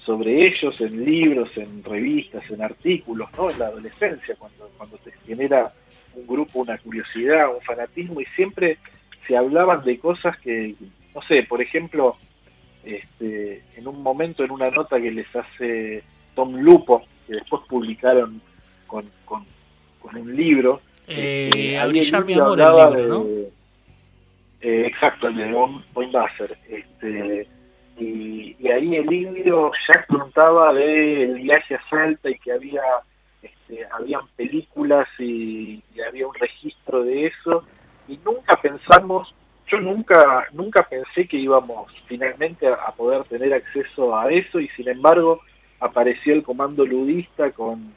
sobre 0.09 0.47
ellos 0.47 0.73
en 0.81 1.05
libros, 1.05 1.55
en 1.55 1.83
revistas, 1.83 2.41
en 2.49 2.63
artículos, 2.63 3.29
¿no? 3.37 3.51
En 3.51 3.59
la 3.59 3.67
adolescencia, 3.67 4.35
cuando, 4.39 4.67
cuando 4.75 4.97
te 4.97 5.11
genera 5.27 5.71
un 6.15 6.25
grupo 6.25 6.61
una 6.61 6.79
curiosidad, 6.79 7.53
un 7.53 7.61
fanatismo, 7.61 8.19
y 8.19 8.25
siempre 8.35 8.79
se 9.27 9.37
hablaban 9.37 9.83
de 9.83 9.99
cosas 9.99 10.35
que, 10.39 10.73
no 11.13 11.21
sé, 11.27 11.43
por 11.43 11.61
ejemplo, 11.61 12.17
este, 12.83 13.61
en 13.77 13.87
un 13.87 14.01
momento, 14.01 14.43
en 14.43 14.49
una 14.49 14.71
nota 14.71 14.99
que 14.99 15.11
les 15.11 15.27
hace 15.35 16.01
Tom 16.33 16.55
Lupo, 16.55 17.03
que 17.27 17.35
después 17.35 17.61
publicaron 17.69 18.41
con, 18.87 19.05
con, 19.25 19.45
con 20.01 20.17
un 20.17 20.35
libro, 20.35 20.81
eh, 21.07 21.77
a 21.77 21.85
brillar 21.85 22.25
mi 22.25 22.33
amor 22.33 22.59
el 22.59 22.67
libro, 22.67 23.07
¿no? 23.07 23.25
Eh, 24.61 24.87
exacto, 24.87 25.27
el 25.27 25.35
de 25.35 25.55
Poindexter. 25.93 26.57
Este, 26.67 27.47
y, 27.99 28.55
y, 28.59 28.67
ahí 28.69 28.95
el 28.95 29.05
libro 29.05 29.71
ya 29.87 30.05
contaba 30.05 30.73
del 30.73 31.35
viaje 31.35 31.75
a 31.75 31.89
Salta 31.89 32.29
y 32.29 32.39
que 32.39 32.51
había 32.51 32.81
este, 33.41 33.85
habían 33.91 34.27
películas 34.35 35.07
y, 35.19 35.83
había 36.07 36.27
un 36.27 36.33
registro 36.33 37.03
de 37.03 37.27
eso. 37.27 37.63
Y 38.07 38.17
nunca 38.25 38.55
pensamos 38.61 39.33
yo 39.67 39.79
nunca 39.79 40.47
nunca 40.51 40.81
pensé 40.89 41.27
que 41.27 41.37
íbamos 41.37 41.93
finalmente 42.07 42.67
a, 42.67 42.91
poder 42.93 43.23
tener 43.25 43.53
acceso 43.53 44.17
a 44.17 44.31
eso 44.31 44.59
y 44.59 44.67
sin 44.69 44.89
embargo 44.89 45.41
apareció 45.79 46.33
el 46.33 46.41
comando 46.41 46.83
ludista 46.87 47.51
con, 47.51 47.93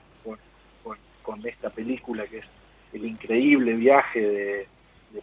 con 1.23 1.47
esta 1.47 1.71
película 1.71 2.27
que 2.27 2.39
es 2.39 2.45
el 2.93 3.07
increíble 3.07 3.73
viaje 3.75 4.21
de, 4.21 4.69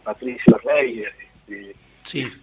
Patricio 0.04 0.56
Rey, 0.58 1.04
este, 1.34 1.74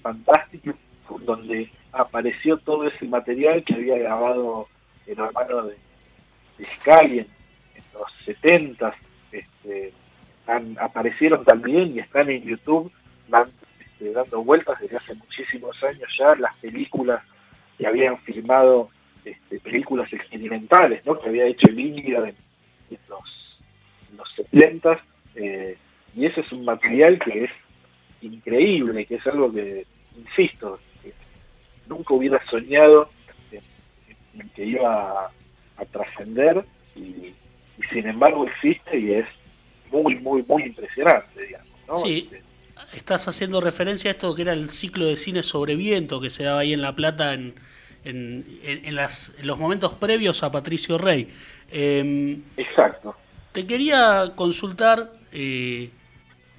fantástico, 0.02 0.73
donde 1.22 1.70
apareció 1.91 2.58
todo 2.58 2.88
ese 2.88 3.06
material 3.06 3.63
que 3.63 3.74
había 3.74 3.98
grabado 3.98 4.67
el 5.06 5.20
hermano 5.20 5.63
de, 5.63 5.76
Sky 6.63 7.20
en, 7.20 7.28
los 7.93 8.12
70 8.26 8.93
este, 9.32 9.93
aparecieron 10.80 11.43
también 11.46 11.96
y 11.96 12.00
están 12.00 12.30
en 12.30 12.43
YouTube 12.43 12.91
este, 13.80 14.12
dando 14.12 14.43
vueltas 14.43 14.80
desde 14.80 14.98
hace 14.98 15.13
muchísimos 15.15 15.82
años 15.84 16.10
ya 16.17 16.36
las 16.36 16.56
películas 16.58 17.24
que 17.78 17.86
habían 17.86 18.17
filmado 18.20 18.89
este, 19.24 19.60
películas 19.60 20.12
experimentales, 20.12 21.06
¿no? 21.06 21.20
que 21.20 21.30
había 21.30 21.46
hecho 21.46 21.70
el 21.70 21.80
en, 21.80 22.36
en, 22.89 23.00
los, 23.10 23.60
en 24.10 24.17
los 24.17 24.34
70 24.36 25.00
eh, 25.36 25.78
y 26.15 26.26
ese 26.26 26.41
es 26.41 26.52
un 26.52 26.65
material 26.65 27.20
que 27.20 27.43
es 27.43 27.52
increíble, 28.22 29.06
que 29.06 29.15
es 29.15 29.28
algo 29.28 29.54
que, 29.54 29.86
insisto, 30.17 30.80
nunca 31.88 32.13
hubiera 32.13 32.43
soñado 32.50 33.10
en, 33.52 34.50
que 34.50 34.65
iba 34.65 35.32
a, 35.78 35.86
trascender 35.91 36.65
y, 36.95 37.34
sin 37.91 38.08
embargo 38.08 38.47
existe 38.47 38.97
y 38.97 39.13
es 39.13 39.26
muy, 39.91 40.15
muy, 40.15 40.43
muy 40.43 40.63
impresionante, 40.63 41.41
digamos. 41.41 41.67
¿no? 41.88 41.95
Sí. 41.97 42.30
Este, 42.32 42.47
estás 42.93 43.28
haciendo 43.28 43.62
referencia 43.62 44.10
a 44.10 44.13
esto 44.13 44.34
que 44.36 44.41
era 44.41 44.54
el 44.54 44.69
ciclo 44.69 45.06
de 45.06 45.15
cine 45.15 45.43
sobre 45.43 45.76
viento 45.76 46.19
que 46.19 46.30
se 46.30 46.43
daba 46.43 46.60
ahí 46.60 46.73
en 46.73 46.82
La 46.82 46.95
Plata 46.95 47.34
en, 47.34 47.56
en, 48.04 48.45
en, 48.63 48.95
las, 48.95 49.34
en 49.38 49.47
los 49.47 49.60
momentos 49.60 49.93
previos 49.95 50.43
a 50.43 50.52
Patricio 50.52 50.97
Rey. 50.97 51.30
Em, 51.71 52.41
Exacto. 52.56 53.15
Te 53.52 53.65
quería 53.65 54.34
consultar 54.36 55.12
eh, 55.32 55.89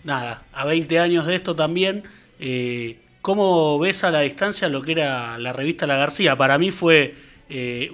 nada, 0.04 0.42
a 0.52 0.64
20 0.64 0.98
años 0.98 1.26
de 1.26 1.36
esto 1.36 1.54
también, 1.54 2.02
eh, 2.40 2.98
¿cómo 3.28 3.78
ves 3.78 4.04
a 4.04 4.10
la 4.10 4.20
distancia 4.20 4.70
lo 4.70 4.80
que 4.80 4.92
era 4.92 5.36
la 5.36 5.52
revista 5.52 5.86
La 5.86 5.98
García? 5.98 6.34
Para 6.34 6.56
mí 6.56 6.70
fue 6.70 7.14
eh, 7.50 7.90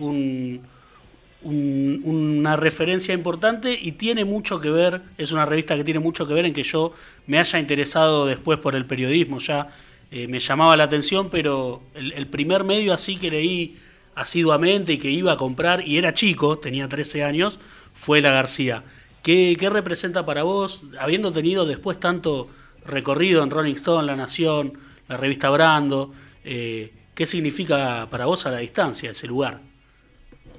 una 1.42 2.54
referencia 2.54 3.12
importante 3.12 3.76
y 3.82 3.90
tiene 3.90 4.24
mucho 4.24 4.60
que 4.60 4.70
ver, 4.70 5.02
es 5.18 5.32
una 5.32 5.44
revista 5.44 5.74
que 5.74 5.82
tiene 5.82 5.98
mucho 5.98 6.28
que 6.28 6.34
ver 6.34 6.44
en 6.44 6.52
que 6.52 6.62
yo 6.62 6.92
me 7.26 7.40
haya 7.40 7.58
interesado 7.58 8.26
después 8.26 8.60
por 8.60 8.76
el 8.76 8.86
periodismo, 8.86 9.40
ya 9.40 9.66
me 10.12 10.38
llamaba 10.38 10.76
la 10.76 10.84
atención, 10.84 11.30
pero 11.30 11.82
el, 11.96 12.28
primer 12.28 12.62
medio 12.62 12.94
así 12.94 13.16
que 13.16 13.32
leí 13.32 13.76
asiduamente 14.14 14.92
y 14.92 14.98
que 14.98 15.10
iba 15.10 15.32
a 15.32 15.36
comprar, 15.36 15.84
y 15.84 15.98
era 15.98 16.14
chico, 16.14 16.58
tenía 16.58 16.88
13 16.88 17.24
años, 17.24 17.58
fue 17.92 18.22
La 18.22 18.30
García. 18.30 18.84
¿Qué, 19.24 19.56
representa 19.68 20.24
para 20.24 20.44
vos, 20.44 20.84
habiendo 21.00 21.32
tenido 21.32 21.66
después 21.66 21.98
tanto 21.98 22.48
recorrido 22.86 23.42
en 23.42 23.50
Rolling 23.50 23.74
Stone, 23.74 24.06
La 24.06 24.14
Nación, 24.14 24.74
la 25.08 25.16
revista 25.16 25.50
Brando, 25.50 26.12
eh, 26.44 26.90
qué 27.14 27.26
significa 27.26 28.06
para 28.10 28.26
vos 28.26 28.46
a 28.46 28.50
la 28.50 28.58
distancia 28.58 29.10
ese 29.10 29.26
lugar? 29.26 29.60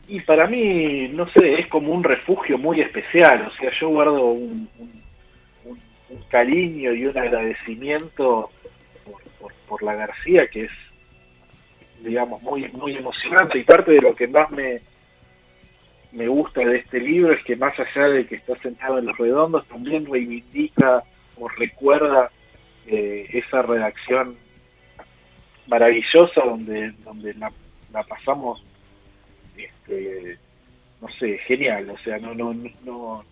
Y 0.07 0.19
para 0.21 0.47
mí, 0.47 1.07
no 1.09 1.27
sé, 1.29 1.59
es 1.59 1.67
como 1.67 1.91
un 1.91 2.03
refugio 2.03 2.57
muy 2.57 2.79
especial, 2.79 3.47
o 3.47 3.55
sea, 3.57 3.71
yo 3.79 3.89
guardo 3.89 4.25
un, 4.25 4.69
cariño 6.29 6.93
y 6.93 7.05
un 7.05 7.17
agradecimiento 7.17 8.49
por, 9.67 9.83
la 9.83 9.95
García 9.95 10.47
que 10.47 10.65
es, 10.65 10.71
digamos, 12.03 12.41
muy, 12.41 12.67
muy 12.69 12.95
emocionante 12.95 13.59
y 13.59 13.63
parte 13.63 13.91
de 13.91 14.01
lo 14.01 14.15
que 14.15 14.27
más 14.27 14.49
me, 14.51 14.81
me 16.11 16.27
gusta 16.27 16.61
de 16.61 16.77
este 16.77 16.99
libro 16.99 17.33
es 17.33 17.43
que 17.43 17.55
más 17.55 17.73
allá 17.79 18.07
de 18.07 18.25
que 18.25 18.35
está 18.35 18.55
sentado 18.59 18.99
en 18.99 19.05
los 19.05 19.17
redondos, 19.17 19.67
también 19.67 20.05
reivindica 20.05 21.03
o 21.37 21.47
recuerda 21.49 22.31
eh, 22.87 23.27
esa 23.33 23.61
redacción 23.61 24.37
maravillosa 25.67 26.41
donde, 26.45 26.91
donde 27.03 27.33
la, 27.35 27.51
pasamos, 28.03 28.63
este, 29.57 30.37
no 31.01 31.09
sé, 31.19 31.37
genial. 31.39 31.89
O 31.89 31.97
sea, 31.99 32.17
no, 32.19 32.33
no, 32.33 32.53
no, 32.53 33.23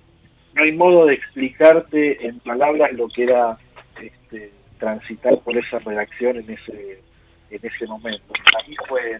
no 0.54 0.64
hay 0.64 0.72
modo 0.72 1.06
de 1.06 1.16
explicarte 1.16 2.26
en 2.26 2.40
palabras 2.40 2.94
lo 2.94 3.08
que 3.10 3.24
era 3.24 3.58
este, 4.02 4.52
transitar 4.80 5.38
por 5.40 5.58
esa 5.58 5.80
redacción 5.80 6.38
en 6.38 6.50
ese, 6.50 7.02
en 7.50 7.60
ese 7.62 7.88
momento. 7.88 8.34
Para 8.52 8.68
mí 8.68 8.76
fue, 8.88 9.20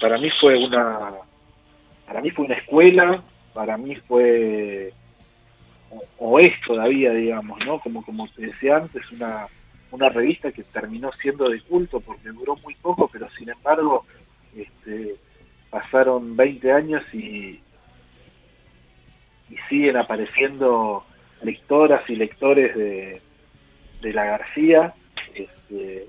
para 0.00 0.18
mí 0.18 0.30
fue 0.40 0.56
una 0.56 1.14
para 2.08 2.22
mí 2.22 2.30
fue 2.30 2.46
una 2.46 2.54
escuela, 2.54 3.22
para 3.52 3.76
mí 3.76 3.94
fue, 4.08 4.94
o, 6.18 6.38
es 6.38 6.52
todavía, 6.66 7.12
digamos, 7.12 7.58
¿no? 7.64 7.80
Como, 7.80 8.04
como 8.04 8.28
te 8.28 8.46
decía 8.46 8.76
antes, 8.76 9.10
una, 9.12 9.46
una 9.90 10.08
revista 10.08 10.52
que 10.52 10.62
terminó 10.64 11.10
siendo 11.20 11.48
de 11.48 11.60
culto 11.62 12.00
porque 12.00 12.28
duró 12.30 12.56
muy 12.56 12.74
poco, 12.74 13.08
pero 13.12 13.28
sin 13.30 13.50
embargo 13.50 14.04
este, 14.56 15.16
pasaron 15.70 16.36
20 16.36 16.72
años 16.72 17.02
y, 17.12 17.60
y 19.50 19.56
siguen 19.68 19.96
apareciendo 19.96 21.04
lectoras 21.42 22.08
y 22.08 22.16
lectores 22.16 22.76
de, 22.76 23.22
de 24.02 24.12
la 24.12 24.24
García. 24.24 24.94
Este, 25.34 26.06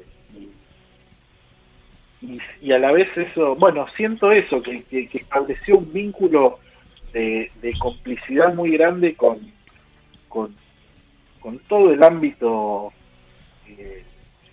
y, 2.22 2.72
a 2.72 2.80
la 2.80 2.92
vez 2.92 3.08
eso, 3.16 3.56
bueno, 3.56 3.88
siento 3.96 4.32
eso, 4.32 4.62
que, 4.62 4.84
que, 4.84 5.10
estableció 5.14 5.78
un 5.78 5.92
vínculo 5.94 6.60
de, 7.14 7.50
complicidad 7.80 8.54
muy 8.54 8.72
grande 8.72 9.16
con, 9.16 9.40
con, 10.30 10.56
todo 11.68 11.92
el 11.92 12.04
ámbito 12.04 12.94
eh, 13.68 14.04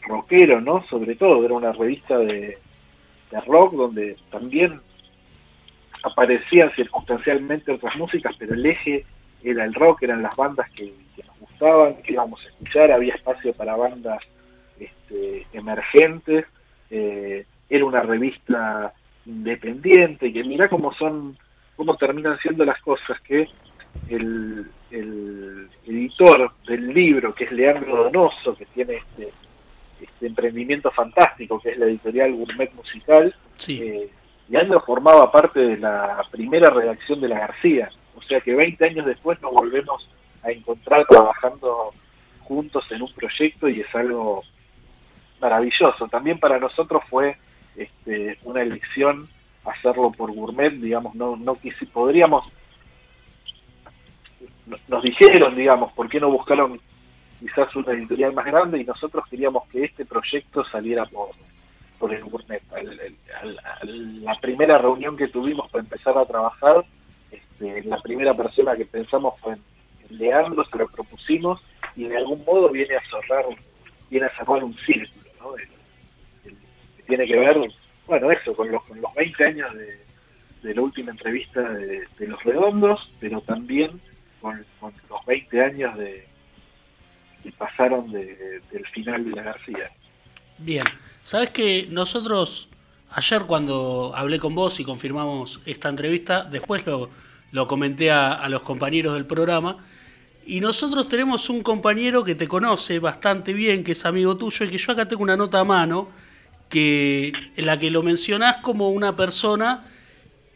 rockero, 0.03 0.61
¿no? 0.61 0.85
Sobre 0.89 1.15
todo, 1.15 1.45
era 1.45 1.55
una 1.55 1.73
revista 1.73 2.19
de, 2.19 2.59
de 3.31 3.41
rock 3.47 3.75
donde 3.75 4.17
también 4.31 4.81
aparecían 6.03 6.71
circunstancialmente 6.75 7.73
otras 7.73 7.97
músicas, 7.97 8.35
pero 8.39 8.55
el 8.55 8.65
eje 8.65 9.05
era 9.43 9.65
el 9.65 9.75
rock, 9.75 10.03
eran 10.03 10.23
las 10.23 10.35
bandas 10.37 10.71
que, 10.71 10.93
nos 11.27 11.39
gustaban, 11.41 11.97
que 12.03 12.13
íbamos 12.13 12.45
a 12.45 12.49
escuchar, 12.49 12.93
había 12.93 13.15
espacio 13.15 13.53
para 13.55 13.77
bandas 13.77 14.23
este, 14.79 15.47
emergentes, 15.53 16.47
eh, 16.91 17.45
era 17.69 17.85
una 17.85 18.03
revista 18.03 18.93
independiente, 19.25 20.33
que 20.33 20.45
mira 20.45 20.69
cómo 20.69 20.93
son, 20.95 21.37
cómo 21.75 21.97
terminan 21.97 22.39
siendo 22.39 22.65
las 22.65 22.81
cosas, 22.83 23.21
que 23.23 23.49
el, 24.09 24.67
del 26.67 26.95
libro, 26.95 27.35
que 27.35 27.45
es 27.45 27.53
Leandro 27.53 28.05
Donoso, 28.05 28.55
que 28.57 28.65
tiene 28.67 28.97
este, 28.97 29.33
este 30.01 30.27
emprendimiento 30.27 30.91
fantástico, 30.91 31.61
que 31.61 31.71
es 31.71 31.79
la 31.79 31.87
editorial 31.87 32.33
Gourmet 32.33 32.73
Musical, 32.75 33.35
eh, 33.69 34.09
Leandro 34.49 34.81
formaba 34.81 35.31
parte 35.31 35.61
de 35.61 35.77
la 35.77 36.25
primera 36.31 36.71
redacción 36.71 37.21
de 37.21 37.29
La 37.29 37.41
García, 37.41 37.91
o 38.15 38.23
sea 38.23 38.41
que 38.41 38.55
20 38.55 38.85
años 38.85 39.07
después 39.07 39.41
nos 39.43 39.53
volvemos 39.53 40.09
a 40.43 40.51
encontrar 40.51 41.05
trabajando 41.07 41.93
juntos 42.41 42.85
en 42.91 43.03
un 43.03 43.13
proyecto 43.13 43.69
y 43.69 43.81
es 43.81 43.95
algo 43.95 44.43
maravilloso. 45.41 46.09
También 46.09 46.39
para 46.39 46.59
nosotros 46.59 47.03
fue 47.11 47.37
este, 47.77 48.39
una 48.45 48.63
elección 48.63 49.29
hacerlo 49.65 50.13
por 50.13 50.33
gourmet, 50.33 50.73
digamos, 50.73 51.15
no, 51.15 51.37
no 51.37 51.57
quisi, 51.57 51.87
podríamos, 51.87 52.47
nos 54.89 55.03
dijeron, 55.03 55.55
digamos, 55.55 55.93
¿por 55.93 56.09
qué 56.09 56.21
no 56.21 56.31
buscaron 56.31 56.81
quizás 57.41 57.75
una 57.77 57.93
editorial 57.93 58.33
más 58.33 58.47
grande? 58.47 58.81
Y 58.81 58.85
nosotros 58.85 59.25
queríamos 59.31 59.69
que 59.69 59.85
este 59.85 60.05
proyecto 60.05 60.65
saliera 60.65 61.05
por, 61.07 61.31
por 61.99 62.13
el 62.13 62.23
gourmet. 62.25 62.63
la 63.93 64.35
primera 64.41 64.79
reunión 64.79 65.17
que 65.17 65.29
tuvimos 65.29 65.71
para 65.71 65.85
empezar 65.85 66.17
a 66.19 66.27
trabajar, 66.27 66.85
este, 67.31 67.85
la 67.85 68.01
primera 68.01 68.35
persona 68.35 68.77
que 68.77 68.87
pensamos 68.87 69.35
fue 69.41 69.55
en, 69.55 69.61
Leandro, 70.09 70.65
se 70.65 70.79
lo 70.79 70.87
propusimos 70.87 71.61
y 71.97 72.05
de 72.05 72.17
algún 72.17 72.45
modo 72.45 72.71
viene 72.71 72.95
a 72.97 73.01
cerrar, 73.11 73.45
viene 74.09 74.27
a 74.27 74.37
cerrar 74.37 74.63
un 74.63 74.77
círculo, 74.87 75.31
¿no? 75.41 75.55
tiene 77.07 77.27
que 77.27 77.37
ver, 77.37 77.57
bueno, 78.07 78.31
eso, 78.31 78.55
con 78.55 78.71
los, 78.71 78.85
con 78.85 79.01
los 79.01 79.15
20 79.15 79.45
años 79.45 79.71
de, 79.75 80.75
la 80.75 80.83
última 80.83 81.13
entrevista 81.13 81.61
de, 81.63 82.07
Los 82.21 82.43
Redondos, 82.43 83.09
pero 83.21 83.41
también 83.41 84.01
con, 84.41 84.65
los 84.81 85.27
20 85.27 85.61
años 85.63 85.97
de 85.99 86.27
que 87.43 87.53
pasaron 87.53 88.11
del 88.11 88.87
final 88.93 89.25
de 89.25 89.31
la 89.31 89.43
García. 89.43 89.91
Bien, 90.59 90.85
sabes 91.23 91.51
que 91.51 91.87
nosotros 91.91 92.69
ayer 93.11 93.43
cuando 93.43 94.13
hablé 94.15 94.39
con 94.39 94.55
vos 94.55 94.81
y 94.81 94.85
confirmamos 94.85 95.61
esta 95.67 95.89
entrevista, 95.89 96.45
después 96.45 96.87
lo, 96.87 97.11
lo 97.53 97.69
comenté 97.69 98.11
a, 98.11 98.33
a, 98.33 98.49
los 98.49 98.63
compañeros 98.63 99.15
del 99.15 99.27
programa, 99.27 99.79
y 100.45 100.61
nosotros 100.61 101.09
tenemos 101.09 101.51
un 101.51 101.63
compañero 101.63 102.23
que 102.23 102.35
te 102.35 102.47
conoce 102.47 102.99
bastante 102.99 103.53
bien, 103.53 103.83
que 103.83 103.93
es 103.93 104.05
amigo 104.05 104.37
tuyo, 104.37 104.65
y 104.67 104.71
que 104.71 104.79
yo 104.79 104.93
acá 104.93 105.07
tengo 105.09 105.23
una 105.23 105.37
nota 105.37 105.61
a 105.61 105.65
mano, 105.65 106.09
que, 106.69 107.33
en 107.57 107.67
la 107.67 107.79
que 107.79 107.91
lo 107.91 108.03
mencionás 108.03 108.59
como 108.59 108.91
una 108.91 109.15
persona 109.17 109.85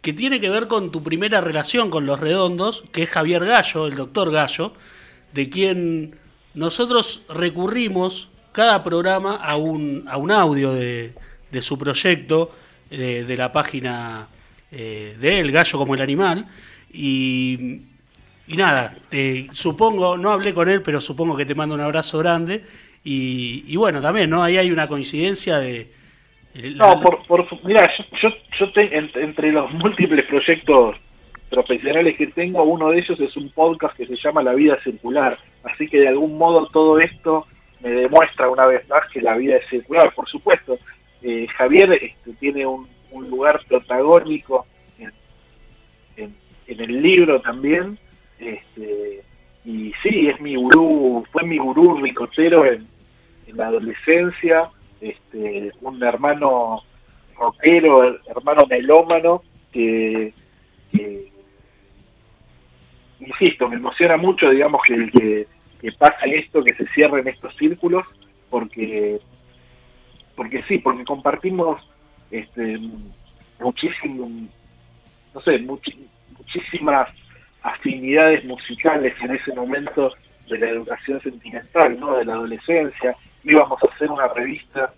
que 0.01 0.13
tiene 0.13 0.41
que 0.41 0.49
ver 0.49 0.67
con 0.67 0.91
tu 0.91 1.03
primera 1.03 1.41
relación 1.41 1.91
con 1.91 2.07
los 2.07 2.21
redondos, 2.21 2.85
que 2.93 3.03
es 3.03 3.11
Javier 3.11 3.45
Gallo, 3.45 3.87
el 3.87 3.97
doctor 3.97 4.31
Gallo, 4.31 4.73
de 5.33 5.51
quien 5.51 6.17
nosotros 6.55 7.23
recurrimos 7.29 8.29
cada 8.53 8.83
programa 8.83 9.37
a 9.37 9.57
un, 9.57 10.05
a 10.09 10.17
un 10.17 10.31
audio 10.31 10.73
de, 10.73 11.15
de 11.51 11.63
su 11.63 11.79
proyecto, 11.79 12.51
de, 12.91 13.37
la 13.37 13.53
página 13.53 14.27
eh, 14.73 15.17
de 15.21 15.39
él, 15.39 15.53
Gallo 15.53 15.79
como 15.79 15.95
el 15.95 16.01
animal, 16.01 16.49
y, 16.93 17.83
y 18.49 18.57
nada, 18.57 18.97
supongo, 19.53 20.17
no 20.17 20.33
hablé 20.33 20.53
con 20.53 20.69
él, 20.69 20.83
pero 20.83 21.01
supongo 21.01 21.37
que 21.37 21.47
te 21.47 21.55
mando 21.55 21.75
un 21.75 21.83
abrazo 21.83 22.19
grande, 22.19 22.65
y, 23.05 23.65
y 23.69 23.77
bueno, 23.77 24.01
también, 24.01 24.29
¿no? 24.29 24.43
Ahí 24.43 24.57
hay 24.57 24.73
una 24.73 24.89
coincidencia 24.89 25.59
de, 25.59 25.93
no, 26.55 27.01
por, 27.01 27.27
por 27.27 27.65
mira, 27.65 27.87
yo, 28.21 28.29
yo, 28.59 28.67
entre 28.75 29.53
los 29.53 29.73
múltiples 29.75 30.25
proyectos 30.27 30.97
profesionales 31.49 32.17
que 32.17 32.29
tengo, 32.29 32.63
uno 32.63 32.91
de 32.91 32.99
ellos 32.99 33.19
es 33.21 33.37
un 33.37 33.51
podcast 33.51 33.97
que 33.97 34.07
se 34.07 34.17
llama 34.17 34.43
La 34.43 34.55
Vida 34.55 34.79
Circular, 34.83 35.39
así 35.65 35.89
que 35.89 35.99
de 36.01 36.09
algún 36.09 36.39
modo 36.39 36.67
todo 36.69 36.99
esto 37.01 37.47
me 37.81 37.91
demuestra 37.91 38.49
una 38.49 38.67
vez 38.67 38.89
más 38.89 39.09
que 39.13 39.21
la 39.21 39.37
vida 39.37 39.57
es 39.57 39.69
circular, 39.69 40.13
por 40.15 40.29
supuesto. 40.29 40.79
Eh, 41.23 41.47
Javier 41.57 41.93
este, 41.93 42.33
tiene 42.39 42.67
un, 42.67 42.89
lugar 43.13 43.61
protagónico 43.69 44.67
en, 44.99 45.13
en, 46.17 46.81
el 46.81 47.03
libro 47.03 47.41
también, 47.41 47.99
este, 48.39 49.23
y 49.65 49.93
sí, 50.03 50.29
es 50.29 50.41
mi 50.41 50.55
gurú, 50.55 51.25
fue 51.33 51.43
mi 51.43 51.59
gurú 51.59 51.97
ricotero 52.01 52.65
en, 52.65 52.87
en 53.49 53.57
la 53.57 53.67
adolescencia, 53.67 54.71
este, 55.01 55.73
un 55.81 56.03
hermano 56.03 56.83
rockero, 57.37 58.19
hermano 58.27 58.67
melómano, 58.69 59.43
que, 59.73 60.33
insisto, 63.21 63.69
me 63.69 63.77
emociona 63.77 64.17
mucho, 64.17 64.51
digamos, 64.51 64.83
que, 64.87 65.11
que, 65.11 65.47
que 65.81 65.93
pase 65.93 66.39
esto, 66.39 66.63
que 66.63 66.75
se 66.75 66.87
cierren 66.89 67.27
estos 67.29 67.55
círculos, 67.57 68.07
porque 68.51 69.21
porque 70.41 70.63
sí, 70.63 70.79
porque 70.79 71.05
compartimos 71.05 71.87
este, 72.31 72.79
muchísimo, 73.59 74.27
no 75.35 75.41
sé, 75.43 75.59
muchísimas 75.59 77.11
afinidades 77.61 78.43
musicales 78.47 79.15
en 79.21 79.35
ese 79.35 79.55
momento 79.55 80.15
de 80.49 80.59
la 80.59 80.71
educación 80.71 81.21
sentimental, 81.21 82.01
¿no? 82.01 82.17
De 82.17 82.25
la 82.25 82.33
adolescencia, 82.33 83.15
íbamos 83.45 83.79
a 83.83 83.95
hacer 83.95 84.11
una 84.11 84.29
revista 84.29 84.93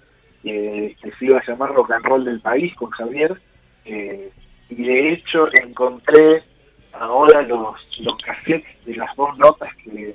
eh, 0.45 0.97
que 1.01 1.13
se 1.13 1.25
iba 1.27 1.39
a 1.39 1.47
llamar 1.47 1.73
Rock 1.73 1.93
and 1.93 2.05
Roll 2.05 2.25
del 2.25 2.41
País 2.41 2.75
con 2.75 2.91
Javier, 2.91 3.41
eh, 3.85 4.31
y 4.69 4.75
de 4.75 5.13
hecho 5.13 5.49
encontré 5.63 6.43
ahora 6.93 7.43
los, 7.43 7.77
los 8.01 8.17
cassettes 8.19 8.85
de 8.85 8.97
las 8.97 9.15
dos 9.17 9.37
notas 9.39 9.71
que, 9.77 10.15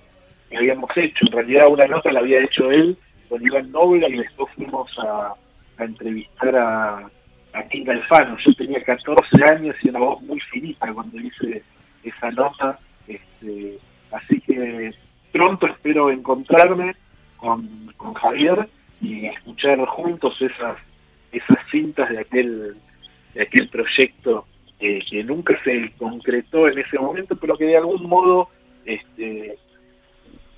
habíamos 0.56 0.90
hecho. 0.96 1.26
En 1.28 1.34
realidad 1.34 1.68
una 1.68 1.88
nota 1.88 2.12
la 2.12 2.20
había 2.20 2.42
hecho 2.42 2.72
él 2.72 2.98
con 3.28 3.46
Iván 3.46 3.72
Noble 3.72 4.08
y 4.08 4.18
después 4.18 4.52
fuimos 4.56 4.90
a, 5.00 5.34
entrevistar 5.80 6.56
a, 6.56 7.10
a 7.54 7.64
King 7.70 7.88
Alfano. 7.88 8.38
Yo 8.46 8.54
tenía 8.54 8.84
14 8.84 9.44
años 9.54 9.76
y 9.84 9.90
una 9.90 10.00
voz 10.00 10.22
muy 10.24 10.40
finita 10.40 10.92
cuando 10.94 11.20
hice 11.20 11.62
esa 12.04 12.32
nota. 12.32 12.80
Este, 13.08 13.78
así 14.12 14.40
que 14.42 14.94
pronto 15.32 15.68
espero 15.68 16.10
encontrarme 16.10 16.96
con, 17.38 17.88
Javier 18.16 18.68
y 19.02 19.26
escuchar 19.28 19.84
juntos 19.86 20.36
esas 20.42 20.78
esas 21.32 21.58
cintas 21.72 22.10
de 22.10 22.20
aquel 22.20 22.76
de 23.34 23.42
aquel 23.42 23.70
proyecto 23.70 24.46
que, 24.80 25.24
nunca 25.24 25.60
se 25.64 25.92
concretó 25.98 26.68
en 26.68 26.80
ese 26.80 27.00
momento 27.00 27.36
pero 27.36 27.58
que 27.58 27.66
de 27.66 27.78
algún 27.78 28.08
modo 28.08 28.50
este 28.86 29.58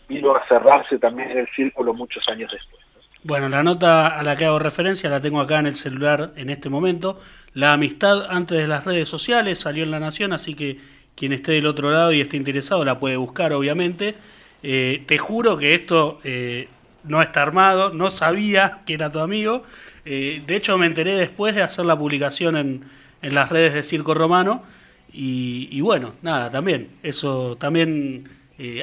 vino 0.07 0.35
a 0.35 0.47
cerrarse 0.47 0.97
también 0.99 1.31
en 1.31 1.37
el 1.39 1.47
círculo 1.55 1.93
muchos 1.93 2.27
años 2.29 2.51
después 2.51 2.79
bueno, 3.21 3.49
la 3.49 3.63
nota 3.63 4.07
a 4.07 4.23
la 4.23 4.37
que 4.37 4.45
hago 4.45 4.59
referencia 4.59 5.09
la 5.09 5.19
tengo 5.19 5.41
acá 5.41 5.59
en 5.59 5.65
el 5.65 5.75
celular 5.75 6.31
en 6.37 6.49
este 6.49 6.69
momento. 6.69 7.19
La 7.53 7.73
amistad 7.73 8.25
antes 8.29 8.57
de 8.57 8.65
las 8.65 8.85
redes 8.85 9.09
sociales 9.09 9.59
salió 9.59 9.83
en 9.83 9.91
La 9.91 9.99
Nación, 9.99 10.31
así 10.31 10.55
que 10.55 10.77
quien 11.15 11.33
esté 11.33 11.51
del 11.51 11.65
otro 11.65 11.91
lado 11.91 12.13
y 12.13 12.21
esté 12.21 12.37
interesado 12.37 12.85
la 12.85 12.97
puede 12.97 13.17
buscar, 13.17 13.51
obviamente. 13.51 14.15
Eh, 14.61 15.03
te 15.05 15.17
juro 15.17 15.57
que 15.57 15.73
esto 15.73 16.19
eh, 16.23 16.67
no 17.03 17.21
está 17.21 17.41
armado, 17.41 17.93
no 17.93 18.11
sabía 18.11 18.79
que 18.85 18.93
era 18.93 19.11
tu 19.11 19.19
amigo. 19.19 19.63
Eh, 20.05 20.43
de 20.45 20.55
hecho, 20.55 20.77
me 20.77 20.85
enteré 20.85 21.15
después 21.15 21.55
de 21.55 21.61
hacer 21.61 21.85
la 21.85 21.97
publicación 21.97 22.57
en, 22.57 22.99
las 23.21 23.49
redes 23.49 23.73
de 23.73 23.83
Circo 23.83 24.13
Romano. 24.13 24.63
Y, 25.11 25.81
bueno, 25.81 26.13
nada, 26.21 26.51
también, 26.51 26.89
eso 27.01 27.57
también 27.59 28.29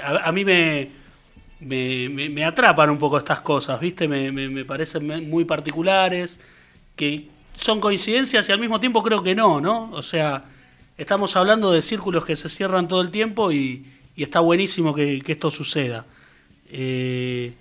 a, 0.02 0.32
mí 0.32 0.44
me, 0.44 0.90
me, 1.60 2.44
atrapan 2.44 2.90
un 2.90 2.98
poco 2.98 3.16
estas 3.16 3.40
cosas, 3.42 3.78
¿viste? 3.80 4.08
Me, 4.08 4.32
me, 4.32 4.64
parecen 4.64 5.30
muy 5.30 5.44
particulares, 5.44 6.40
que 6.96 7.28
son 7.54 7.80
coincidencias 7.80 8.48
y 8.48 8.52
al 8.52 8.58
mismo 8.58 8.80
tiempo 8.80 9.02
creo 9.04 9.22
que 9.22 9.36
no, 9.36 9.60
¿no? 9.60 9.90
O 9.92 10.02
sea, 10.02 10.44
estamos 10.98 11.36
hablando 11.36 11.70
de 11.72 11.80
círculos 11.80 12.24
que 12.24 12.34
se 12.34 12.48
cierran 12.48 12.88
todo 12.88 13.00
el 13.02 13.10
tiempo 13.10 13.52
y, 13.52 13.86
está 14.22 14.40
buenísimo 14.40 14.94
que, 14.94 15.20
esto 15.26 15.50
suceda. 15.50 16.04
Eh, 16.70 17.52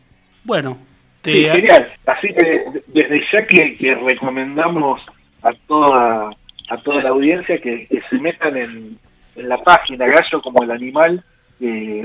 bueno, 0.43 0.78
te... 1.22 1.49
genial. 1.51 1.93
Así 2.06 2.28
que 2.28 2.66
desde 2.88 3.22
ya 3.32 3.45
que, 3.45 3.95
recomendamos 3.95 5.01
a 5.41 5.53
toda 5.68 6.30
a 6.68 6.78
toda 6.78 7.03
la 7.03 7.10
audiencia 7.10 7.60
que, 7.62 7.88
se 8.10 8.18
metan 8.18 8.58
en, 8.58 8.97
en 9.36 9.49
la 9.49 9.58
página 9.64 10.08
Gallo 10.08 10.41
como 10.41 10.64
el 10.64 10.72
animal 10.72 11.24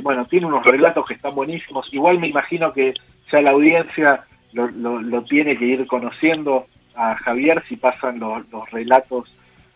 bueno, 0.02 0.26
tiene 0.26 0.46
unos 0.46 0.64
relatos 0.64 1.06
que 1.06 1.14
están 1.14 1.34
buenísimos. 1.34 1.92
Igual 1.92 2.18
me 2.18 2.28
imagino 2.28 2.72
que 2.72 2.94
ya 3.30 3.40
la 3.40 3.50
audiencia 3.50 4.24
lo, 4.52 4.68
lo, 4.68 5.22
tiene 5.24 5.56
que 5.56 5.66
ir 5.66 5.86
conociendo 5.86 6.66
a 6.94 7.16
Javier 7.16 7.62
si 7.68 7.76
pasan 7.76 8.18
los, 8.20 8.70
relatos 8.70 9.28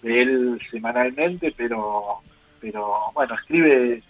de 0.03 0.22
él 0.22 0.61
semanalmente, 0.70 1.53
pero, 1.57 2.20
pero 2.61 2.97
bueno, 3.14 3.35
escribe 3.35 4.03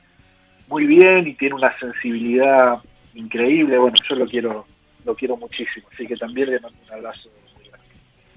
muy 0.68 0.86
bien 0.86 1.26
y 1.28 1.34
tiene 1.34 1.54
una 1.54 1.76
sensibilidad 1.78 2.78
increíble. 3.14 3.78
Bueno, 3.78 3.96
yo 4.08 4.16
lo 4.16 4.26
quiero, 4.26 4.66
lo 5.04 5.14
quiero 5.14 5.36
muchísimo, 5.36 5.88
así 5.92 6.06
que 6.06 6.16
también 6.16 6.50
le 6.50 6.60
mando 6.60 6.78
un 6.86 6.92
abrazo. 6.92 7.30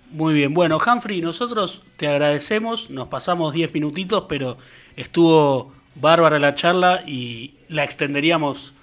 Muy, 0.10 0.34
bien, 0.34 0.54
bueno, 0.54 0.78
Humphrey, 0.78 1.20
nosotros 1.20 1.84
te 1.98 2.08
agradecemos, 2.08 2.90
nos 2.90 3.10
pasamos 3.10 3.54
10 3.54 3.74
minutitos, 3.74 4.24
pero 4.30 4.58
estuvo 4.96 5.74
bárbara 5.96 6.40
la 6.40 6.56
charla 6.56 7.04
y 7.06 7.56
la 7.68 7.84
extenderíamos 7.84 8.74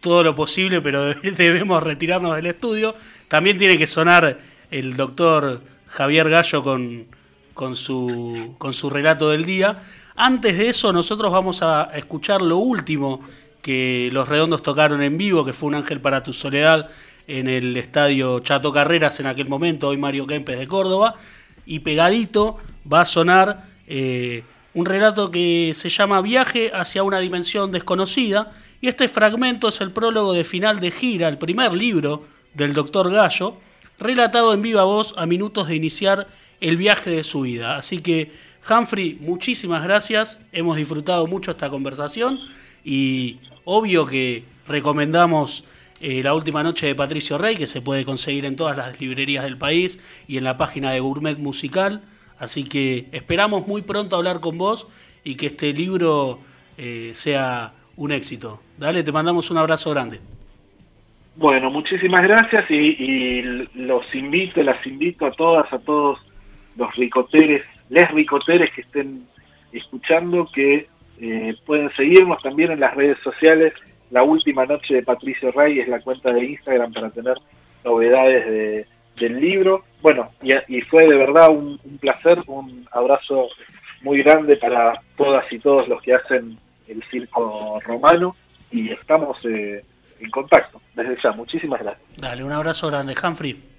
todo 0.00 0.22
lo 0.22 0.34
posible, 0.34 0.82
pero 0.82 1.14
debemos 1.22 1.82
retirarnos 1.82 2.36
del 2.36 2.46
estudio. 2.46 2.94
También 3.28 3.56
tiene 3.56 3.78
que 3.78 3.86
sonar 3.86 4.38
el 4.70 4.96
doctor 4.96 5.62
Javier 5.86 6.28
Gallo 6.28 6.62
con, 6.62 7.06
con, 7.54 7.76
su, 7.76 8.54
con 8.58 8.74
su 8.74 8.90
relato 8.90 9.30
del 9.30 9.46
día. 9.46 9.80
Antes 10.16 10.56
de 10.56 10.68
eso, 10.68 10.92
nosotros 10.92 11.32
vamos 11.32 11.60
a 11.62 11.90
escuchar 11.94 12.40
lo 12.40 12.58
último 12.58 13.22
que 13.60 14.10
los 14.12 14.28
redondos 14.28 14.62
tocaron 14.62 15.02
en 15.02 15.18
vivo, 15.18 15.44
que 15.44 15.52
fue 15.52 15.68
Un 15.68 15.74
Ángel 15.74 16.00
para 16.00 16.22
tu 16.22 16.32
Soledad 16.32 16.88
en 17.26 17.48
el 17.48 17.76
estadio 17.76 18.38
Chato 18.38 18.72
Carreras 18.72 19.18
en 19.18 19.26
aquel 19.26 19.48
momento, 19.48 19.88
hoy 19.88 19.96
Mario 19.96 20.26
Kempes 20.26 20.56
de 20.56 20.68
Córdoba. 20.68 21.16
Y 21.66 21.80
pegadito 21.80 22.58
va 22.90 23.00
a 23.00 23.04
sonar 23.06 23.64
eh, 23.88 24.44
un 24.74 24.86
relato 24.86 25.32
que 25.32 25.72
se 25.74 25.88
llama 25.88 26.20
Viaje 26.20 26.70
hacia 26.72 27.02
una 27.02 27.18
dimensión 27.18 27.72
desconocida, 27.72 28.52
y 28.80 28.86
este 28.86 29.08
fragmento 29.08 29.66
es 29.66 29.80
el 29.80 29.90
prólogo 29.90 30.32
de 30.32 30.44
final 30.44 30.78
de 30.78 30.92
gira, 30.92 31.26
el 31.26 31.38
primer 31.38 31.72
libro 31.72 32.22
del 32.52 32.72
doctor 32.72 33.10
Gallo, 33.10 33.56
relatado 33.98 34.54
en 34.54 34.62
viva 34.62 34.84
voz 34.84 35.12
a 35.16 35.26
minutos 35.26 35.66
de 35.66 35.74
iniciar 35.74 36.28
el 36.60 36.76
viaje 36.76 37.10
de 37.10 37.24
su 37.24 37.40
vida. 37.40 37.76
Así 37.76 37.98
que, 37.98 38.30
Humphrey, 38.68 39.18
muchísimas 39.20 39.84
gracias, 39.84 40.40
hemos 40.52 40.76
disfrutado 40.76 41.26
mucho 41.26 41.50
esta 41.50 41.68
conversación 41.68 42.40
y 42.84 43.38
obvio 43.64 44.06
que 44.06 44.44
recomendamos 44.66 45.64
eh, 46.00 46.22
La 46.22 46.34
Última 46.34 46.62
Noche 46.62 46.86
de 46.86 46.94
Patricio 46.94 47.38
Rey, 47.38 47.56
que 47.56 47.66
se 47.66 47.82
puede 47.82 48.04
conseguir 48.04 48.46
en 48.46 48.56
todas 48.56 48.76
las 48.76 49.00
librerías 49.00 49.44
del 49.44 49.58
país 49.58 49.98
y 50.26 50.38
en 50.38 50.44
la 50.44 50.56
página 50.56 50.90
de 50.92 51.00
Gourmet 51.00 51.38
Musical. 51.38 52.02
Así 52.38 52.64
que 52.64 53.06
esperamos 53.12 53.66
muy 53.66 53.82
pronto 53.82 54.16
hablar 54.16 54.40
con 54.40 54.58
vos 54.58 54.88
y 55.24 55.36
que 55.36 55.46
este 55.46 55.72
libro 55.72 56.40
eh, 56.76 57.10
sea 57.14 57.72
un 57.96 58.12
éxito. 58.12 58.60
Dale, 58.78 59.02
te 59.02 59.12
mandamos 59.12 59.50
un 59.50 59.58
abrazo 59.58 59.90
grande. 59.90 60.20
Bueno, 61.36 61.70
muchísimas 61.70 62.22
gracias 62.22 62.70
y, 62.70 63.42
los 63.74 64.14
invito, 64.14 64.62
las 64.62 64.84
invito 64.86 65.26
a 65.26 65.32
todas, 65.32 65.72
a 65.72 65.78
todos 65.78 66.18
los 66.76 66.94
ricoteres, 66.96 67.62
les 67.88 68.10
ricoteres 68.10 68.72
que 68.72 68.82
estén 68.82 69.26
escuchando, 69.72 70.48
que 70.52 70.86
eh, 71.20 71.54
pueden 71.64 71.90
seguirnos 71.96 72.42
también 72.42 72.72
en 72.72 72.80
las 72.80 72.94
redes 72.94 73.18
sociales. 73.22 73.72
La 74.10 74.22
última 74.22 74.66
noche 74.66 74.94
de 74.94 75.02
Patricio 75.02 75.50
Rey 75.52 75.80
es 75.80 75.88
la 75.88 76.00
cuenta 76.00 76.32
de 76.32 76.44
Instagram 76.44 76.92
para 76.92 77.10
tener 77.10 77.36
novedades 77.84 78.46
de, 78.46 78.86
del 79.20 79.40
libro. 79.40 79.84
Bueno, 80.02 80.30
y, 80.42 80.80
fue 80.82 81.06
de 81.06 81.16
verdad 81.16 81.50
un, 81.50 81.78
placer, 82.00 82.42
un 82.46 82.86
abrazo 82.92 83.48
muy 84.02 84.22
grande 84.22 84.56
para 84.56 85.00
todas 85.16 85.50
y 85.52 85.58
todos 85.58 85.88
los 85.88 86.00
que 86.02 86.14
hacen 86.14 86.58
el 86.88 87.02
circo 87.10 87.80
romano 87.84 88.36
y 88.70 88.90
estamos 88.90 89.38
eh, 89.44 89.82
en 90.20 90.30
contacto 90.30 90.80
desde 90.94 91.16
ya. 91.22 91.32
Muchísimas 91.32 91.80
gracias. 91.80 92.06
Dale, 92.16 92.44
un 92.44 92.52
abrazo 92.52 92.88
grande, 92.88 93.14
Humphrey. 93.22 93.72